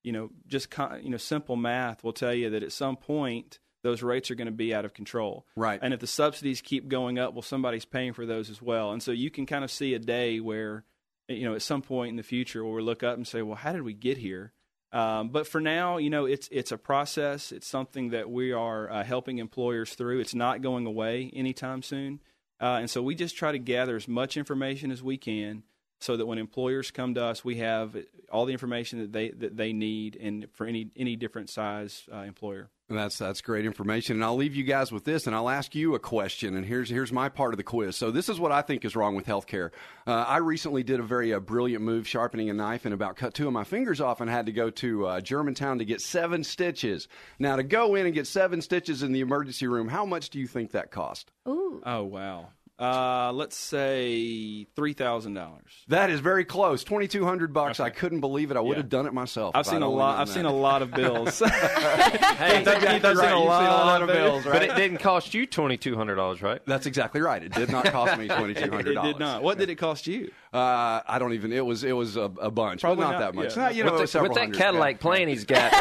You 0.02 0.12
know, 0.12 0.30
just 0.46 0.68
you 1.02 1.10
know, 1.10 1.16
simple 1.16 1.56
math 1.56 2.02
will 2.02 2.12
tell 2.12 2.34
you 2.34 2.50
that 2.50 2.62
at 2.62 2.72
some 2.72 2.96
point 2.96 3.58
those 3.86 4.02
rates 4.02 4.30
are 4.30 4.34
going 4.34 4.46
to 4.46 4.52
be 4.52 4.74
out 4.74 4.84
of 4.84 4.92
control. 4.92 5.46
Right. 5.54 5.78
And 5.80 5.94
if 5.94 6.00
the 6.00 6.06
subsidies 6.06 6.60
keep 6.60 6.88
going 6.88 7.18
up, 7.18 7.34
well, 7.34 7.42
somebody's 7.42 7.84
paying 7.84 8.12
for 8.12 8.26
those 8.26 8.50
as 8.50 8.60
well. 8.60 8.90
And 8.90 9.02
so 9.02 9.12
you 9.12 9.30
can 9.30 9.46
kind 9.46 9.64
of 9.64 9.70
see 9.70 9.94
a 9.94 9.98
day 9.98 10.40
where, 10.40 10.84
you 11.28 11.44
know, 11.44 11.54
at 11.54 11.62
some 11.62 11.82
point 11.82 12.10
in 12.10 12.16
the 12.16 12.22
future, 12.22 12.64
where 12.64 12.74
we 12.74 12.82
look 12.82 13.02
up 13.02 13.16
and 13.16 13.26
say, 13.26 13.42
well, 13.42 13.54
how 13.54 13.72
did 13.72 13.82
we 13.82 13.94
get 13.94 14.18
here? 14.18 14.52
Um, 14.92 15.28
but 15.28 15.46
for 15.46 15.60
now, 15.60 15.98
you 15.98 16.10
know, 16.10 16.24
it's 16.24 16.48
it's 16.50 16.72
a 16.72 16.78
process. 16.78 17.52
It's 17.52 17.66
something 17.66 18.10
that 18.10 18.30
we 18.30 18.52
are 18.52 18.90
uh, 18.90 19.04
helping 19.04 19.38
employers 19.38 19.94
through. 19.94 20.20
It's 20.20 20.34
not 20.34 20.62
going 20.62 20.86
away 20.86 21.30
anytime 21.34 21.82
soon. 21.82 22.20
Uh, 22.60 22.78
and 22.80 22.90
so 22.90 23.02
we 23.02 23.14
just 23.14 23.36
try 23.36 23.52
to 23.52 23.58
gather 23.58 23.96
as 23.96 24.08
much 24.08 24.36
information 24.36 24.90
as 24.90 25.02
we 25.02 25.16
can 25.18 25.62
so 26.00 26.16
that 26.16 26.26
when 26.26 26.38
employers 26.38 26.90
come 26.90 27.14
to 27.14 27.22
us, 27.22 27.44
we 27.44 27.56
have 27.56 27.96
all 28.30 28.46
the 28.46 28.52
information 28.52 29.00
that 29.00 29.12
they 29.12 29.30
that 29.30 29.56
they 29.56 29.72
need, 29.72 30.16
and 30.16 30.46
for 30.52 30.66
any 30.66 30.90
any 30.96 31.16
different 31.16 31.50
size 31.50 32.04
uh, 32.12 32.18
employer. 32.18 32.70
That's 32.88 33.18
that's 33.18 33.40
great 33.40 33.66
information, 33.66 34.16
and 34.16 34.24
I'll 34.24 34.36
leave 34.36 34.54
you 34.54 34.62
guys 34.62 34.92
with 34.92 35.04
this, 35.04 35.26
and 35.26 35.34
I'll 35.34 35.48
ask 35.48 35.74
you 35.74 35.96
a 35.96 35.98
question. 35.98 36.54
And 36.54 36.64
here's 36.64 36.88
here's 36.88 37.10
my 37.10 37.28
part 37.28 37.52
of 37.52 37.56
the 37.58 37.64
quiz. 37.64 37.96
So 37.96 38.12
this 38.12 38.28
is 38.28 38.38
what 38.38 38.52
I 38.52 38.62
think 38.62 38.84
is 38.84 38.94
wrong 38.94 39.16
with 39.16 39.26
healthcare. 39.26 39.70
Uh, 40.06 40.12
I 40.12 40.36
recently 40.36 40.84
did 40.84 41.00
a 41.00 41.02
very 41.02 41.34
uh, 41.34 41.40
brilliant 41.40 41.82
move, 41.82 42.06
sharpening 42.06 42.48
a 42.48 42.54
knife, 42.54 42.84
and 42.84 42.94
about 42.94 43.16
cut 43.16 43.34
two 43.34 43.48
of 43.48 43.52
my 43.52 43.64
fingers 43.64 44.00
off, 44.00 44.20
and 44.20 44.30
had 44.30 44.46
to 44.46 44.52
go 44.52 44.70
to 44.70 45.06
uh, 45.06 45.20
Germantown 45.20 45.78
to 45.78 45.84
get 45.84 46.00
seven 46.00 46.44
stitches. 46.44 47.08
Now 47.40 47.56
to 47.56 47.64
go 47.64 47.96
in 47.96 48.06
and 48.06 48.14
get 48.14 48.28
seven 48.28 48.62
stitches 48.62 49.02
in 49.02 49.10
the 49.10 49.20
emergency 49.20 49.66
room, 49.66 49.88
how 49.88 50.06
much 50.06 50.30
do 50.30 50.38
you 50.38 50.46
think 50.46 50.70
that 50.70 50.92
cost? 50.92 51.32
Ooh. 51.48 51.82
Oh 51.84 52.04
wow. 52.04 52.50
Uh, 52.78 53.32
let's 53.32 53.56
say 53.56 54.66
three 54.76 54.92
thousand 54.92 55.32
dollars. 55.32 55.72
That 55.88 56.10
is 56.10 56.20
very 56.20 56.44
close. 56.44 56.84
Twenty 56.84 57.08
two 57.08 57.24
hundred 57.24 57.54
bucks. 57.54 57.80
Okay. 57.80 57.86
I 57.86 57.90
couldn't 57.90 58.20
believe 58.20 58.50
it. 58.50 58.58
I 58.58 58.60
would 58.60 58.72
yeah. 58.72 58.82
have 58.82 58.90
done 58.90 59.06
it 59.06 59.14
myself. 59.14 59.56
I've 59.56 59.64
seen 59.64 59.80
a 59.80 59.88
lot. 59.88 60.18
I've 60.18 60.28
that. 60.28 60.34
seen 60.34 60.44
a 60.44 60.52
lot 60.52 60.82
of 60.82 60.90
bills. 60.90 61.38
hey, 61.46 62.62
that's 62.62 62.84
exactly 62.84 63.14
right. 63.14 63.32
a, 63.32 63.38
lot, 63.38 63.60
seen 63.60 63.68
a 63.68 63.72
lot 63.72 64.02
of 64.02 64.08
bills, 64.08 64.44
right? 64.44 64.52
But 64.52 64.62
it 64.62 64.76
didn't 64.76 64.98
cost 64.98 65.32
you 65.32 65.46
twenty 65.46 65.78
two 65.78 65.96
hundred 65.96 66.16
dollars, 66.16 66.42
right? 66.42 66.60
That's 66.66 66.84
exactly 66.84 67.22
right. 67.22 67.42
It 67.42 67.54
did 67.54 67.70
not 67.70 67.86
cost 67.86 68.18
me 68.18 68.28
twenty 68.36 68.52
two 68.52 68.70
hundred 68.70 68.94
dollars. 68.94 69.08
It 69.08 69.12
did 69.14 69.20
not. 69.20 69.42
What 69.42 69.56
did 69.56 69.70
it 69.70 69.76
cost 69.76 70.06
you? 70.06 70.30
Uh, 70.52 71.00
I 71.06 71.18
don't 71.18 71.32
even. 71.32 71.54
It 71.54 71.64
was 71.64 71.82
it 71.82 71.92
was 71.92 72.18
a, 72.18 72.30
a 72.40 72.50
bunch, 72.50 72.82
Probably 72.82 73.04
not, 73.04 73.12
not, 73.12 73.18
that 73.20 73.34
much. 73.34 73.56
Yeah. 73.56 73.70
you 73.70 73.84
know, 73.84 73.98
with, 73.98 74.12
the, 74.12 74.22
with 74.22 74.34
that 74.34 74.52
Cadillac 74.52 75.00
plane 75.00 75.28
he's 75.28 75.46
got. 75.46 75.72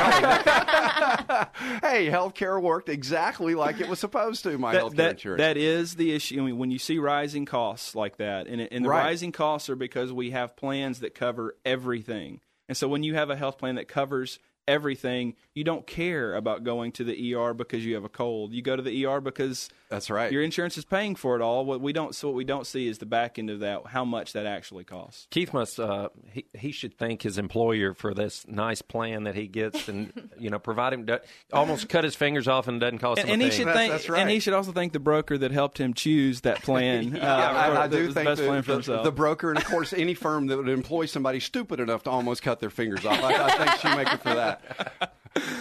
hey, 1.82 2.08
healthcare 2.08 2.62
worked 2.62 2.88
exactly 2.88 3.54
like 3.54 3.82
it 3.82 3.90
was 3.90 4.00
supposed 4.00 4.44
to. 4.44 4.58
My 4.58 4.72
that, 4.72 4.84
healthcare 4.84 4.96
that, 4.96 5.12
insurance. 5.12 5.40
That 5.42 5.58
is 5.58 5.96
the 5.96 6.14
issue. 6.14 6.42
I 6.42 6.46
mean, 6.46 6.58
when 6.58 6.72
you 6.72 6.80
see 6.86 7.00
rising 7.00 7.45
costs 7.45 7.95
like 7.95 8.17
that, 8.17 8.48
and, 8.48 8.62
and 8.62 8.86
the 8.86 8.89
right. 8.89 9.06
rising 9.06 9.32
costs 9.32 9.69
are 9.69 9.76
because 9.76 10.13
we 10.13 10.32
have 10.32 10.56
plans 10.56 11.00
that 11.02 11.15
cover 11.15 11.56
everything. 11.65 12.41
And 12.67 12.78
so 12.78 12.88
when 12.88 13.04
you 13.04 13.15
have 13.15 13.30
a 13.30 13.36
health 13.36 13.58
plan 13.58 13.76
that 13.76 13.88
covers 13.88 14.39
everything, 14.67 15.36
you 15.54 15.63
don't 15.63 15.86
care 15.88 16.36
about 16.36 16.63
going 16.63 16.91
to 16.93 17.04
the 17.04 17.34
ER 17.36 17.54
because 17.54 17.86
you 17.86 17.95
have 17.95 18.04
a 18.04 18.10
cold. 18.10 18.54
You 18.54 18.62
go 18.62 18.75
to 18.75 18.82
the 18.82 19.06
ER 19.06 19.21
because 19.21 19.69
That's 19.89 20.10
right. 20.10 20.32
your 20.32 20.41
insurance 20.43 20.78
is 20.78 20.86
paying 20.86 21.15
for 21.15 21.36
it 21.36 21.41
all. 21.41 21.65
What 21.65 21.82
we 21.82 21.93
don't 21.93 22.13
so 22.15 22.28
what 22.30 22.36
we 22.36 22.43
don't 22.43 22.67
see 22.67 22.88
is 22.88 22.97
the 22.97 23.06
back 23.06 23.38
end 23.39 23.49
of 23.49 23.60
that, 23.62 23.88
how 23.88 24.04
much 24.04 24.34
that 24.34 24.45
actually 24.45 24.84
costs. 24.84 25.28
Keith 25.32 25.54
must 25.54 25.80
uh, 25.80 26.10
he 26.32 26.45
he 26.54 26.71
should 26.71 26.97
thank 26.97 27.21
his 27.21 27.38
employer 27.38 27.93
for 27.93 28.13
this 28.13 28.45
nice 28.47 28.82
plan 28.82 29.23
that 29.23 29.36
he 29.36 29.47
gets, 29.47 29.88
and 29.88 30.30
you 30.39 30.49
know, 30.49 30.60
provide 30.60 30.93
him 30.93 31.08
almost 31.54 31.88
cut 31.89 32.04
his 32.04 32.15
fingers 32.15 32.47
off 32.47 32.67
and 32.67 32.82
doesn't 32.82 32.99
cost 32.99 33.19
And, 33.19 33.30
him 33.30 33.34
and 33.36 33.41
a 33.43 33.45
he 33.45 33.51
should 33.51 33.67
That's- 33.67 33.78
thank, 33.78 33.91
that's 33.91 34.10
right. 34.10 34.21
and 34.21 34.30
he 34.30 34.39
should 34.39 34.54
also 34.54 34.71
thank 34.71 34.93
the 34.93 34.99
broker 34.99 35.38
that 35.38 35.51
helped 35.51 35.78
him 35.80 35.93
choose 35.93 36.41
that 36.41 36.62
plan. 36.63 37.15
uh, 37.21 37.25
I, 37.25 37.84
I 37.84 37.88
the, 37.88 37.97
do 37.97 38.08
the 38.08 38.13
think 38.13 38.25
best 38.28 38.41
the, 38.41 38.47
plan 38.47 38.62
for 38.63 38.78
the- 38.78 39.01
the 39.04 39.12
broker, 39.12 39.49
and 39.49 39.58
of 39.58 39.65
course, 39.65 39.93
any 39.93 40.13
firm 40.15 40.47
that 40.47 40.58
would 40.58 40.69
employ 40.69 41.06
somebody 41.06 41.39
stupid 41.39 41.80
enough 41.80 42.04
to 42.04 42.10
almost 42.10 42.41
cut 42.41 42.60
their 42.60 42.69
fingers 42.69 43.06
off. 43.06 43.21
I, 43.23 43.45
I 43.45 43.49
thank 43.65 43.80
Shoemaker 43.80 44.17
for 44.17 44.34
that 44.36 44.55
that. 44.62 45.02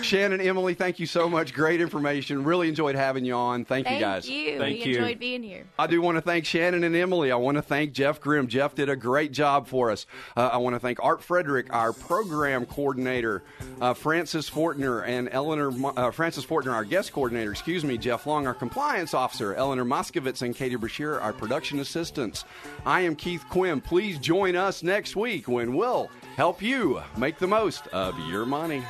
Shannon, 0.02 0.40
Emily, 0.40 0.74
thank 0.74 0.98
you 0.98 1.06
so 1.06 1.28
much. 1.28 1.54
Great 1.54 1.80
information. 1.80 2.44
Really 2.44 2.68
enjoyed 2.68 2.94
having 2.94 3.24
you 3.24 3.34
on. 3.34 3.64
Thank, 3.64 3.86
Thank 3.86 3.98
you 3.98 4.04
guys. 4.04 4.26
Thank 4.26 4.36
you. 4.36 4.58
Thank 4.58 4.84
we 4.84 4.90
you. 4.92 4.98
enjoyed 4.98 5.18
being 5.18 5.42
here. 5.42 5.64
I 5.78 5.86
do 5.86 6.00
want 6.00 6.16
to 6.16 6.20
thank 6.20 6.44
Shannon 6.44 6.84
and 6.84 6.94
Emily. 6.94 7.32
I 7.32 7.36
want 7.36 7.56
to 7.56 7.62
thank 7.62 7.92
Jeff 7.92 8.20
Grimm. 8.20 8.46
Jeff 8.46 8.74
did 8.74 8.88
a 8.88 8.96
great 8.96 9.32
job 9.32 9.66
for 9.66 9.90
us. 9.90 10.06
Uh, 10.36 10.50
I 10.52 10.58
want 10.58 10.74
to 10.76 10.80
thank 10.80 11.02
Art 11.02 11.22
Frederick, 11.22 11.72
our 11.72 11.92
program 11.92 12.66
coordinator, 12.66 13.42
uh, 13.80 13.94
Francis 13.94 14.48
Fortner, 14.48 15.06
and 15.06 15.28
Eleanor 15.32 15.72
uh, 15.96 16.10
Francis 16.10 16.44
Fortner, 16.44 16.72
our 16.72 16.84
guest 16.84 17.12
coordinator. 17.12 17.50
Excuse 17.50 17.84
me, 17.84 17.98
Jeff 17.98 18.26
Long, 18.26 18.46
our 18.46 18.54
compliance 18.54 19.14
officer, 19.14 19.54
Eleanor 19.54 19.84
Moskovitz, 19.84 20.42
and 20.42 20.54
Katie 20.54 20.76
Brashear, 20.76 21.18
our 21.20 21.32
production 21.32 21.80
assistants. 21.80 22.44
I 22.84 23.00
am 23.00 23.16
Keith 23.16 23.44
Quinn. 23.48 23.80
Please 23.80 24.18
join 24.18 24.54
us 24.54 24.82
next 24.82 25.16
week 25.16 25.48
when 25.48 25.74
we'll 25.74 26.10
help 26.36 26.60
you 26.62 27.02
make 27.16 27.38
the 27.38 27.48
most 27.48 27.86
of 27.88 28.18
your 28.28 28.44
money. 28.44 28.84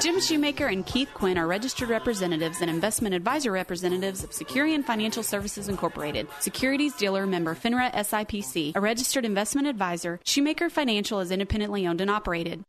Jim 0.00 0.20
Shoemaker 0.20 0.66
and 0.66 0.84
Keith 0.86 1.10
Quinn 1.12 1.38
are 1.38 1.46
registered 1.46 1.88
representatives 1.88 2.60
and 2.60 2.70
investment 2.70 3.14
advisor 3.14 3.52
representatives 3.52 4.24
of 4.24 4.30
Securian 4.30 4.84
Financial 4.84 5.22
Services 5.22 5.68
Incorporated, 5.68 6.26
securities 6.40 6.94
dealer 6.94 7.26
member 7.26 7.54
FINRA 7.54 7.92
SIPC, 7.92 8.74
a 8.74 8.80
registered 8.80 9.24
investment 9.24 9.66
advisor. 9.66 10.20
Shoemaker 10.24 10.70
Financial 10.70 11.20
is 11.20 11.30
independently 11.30 11.86
owned 11.86 12.00
and 12.00 12.10
operated. 12.10 12.64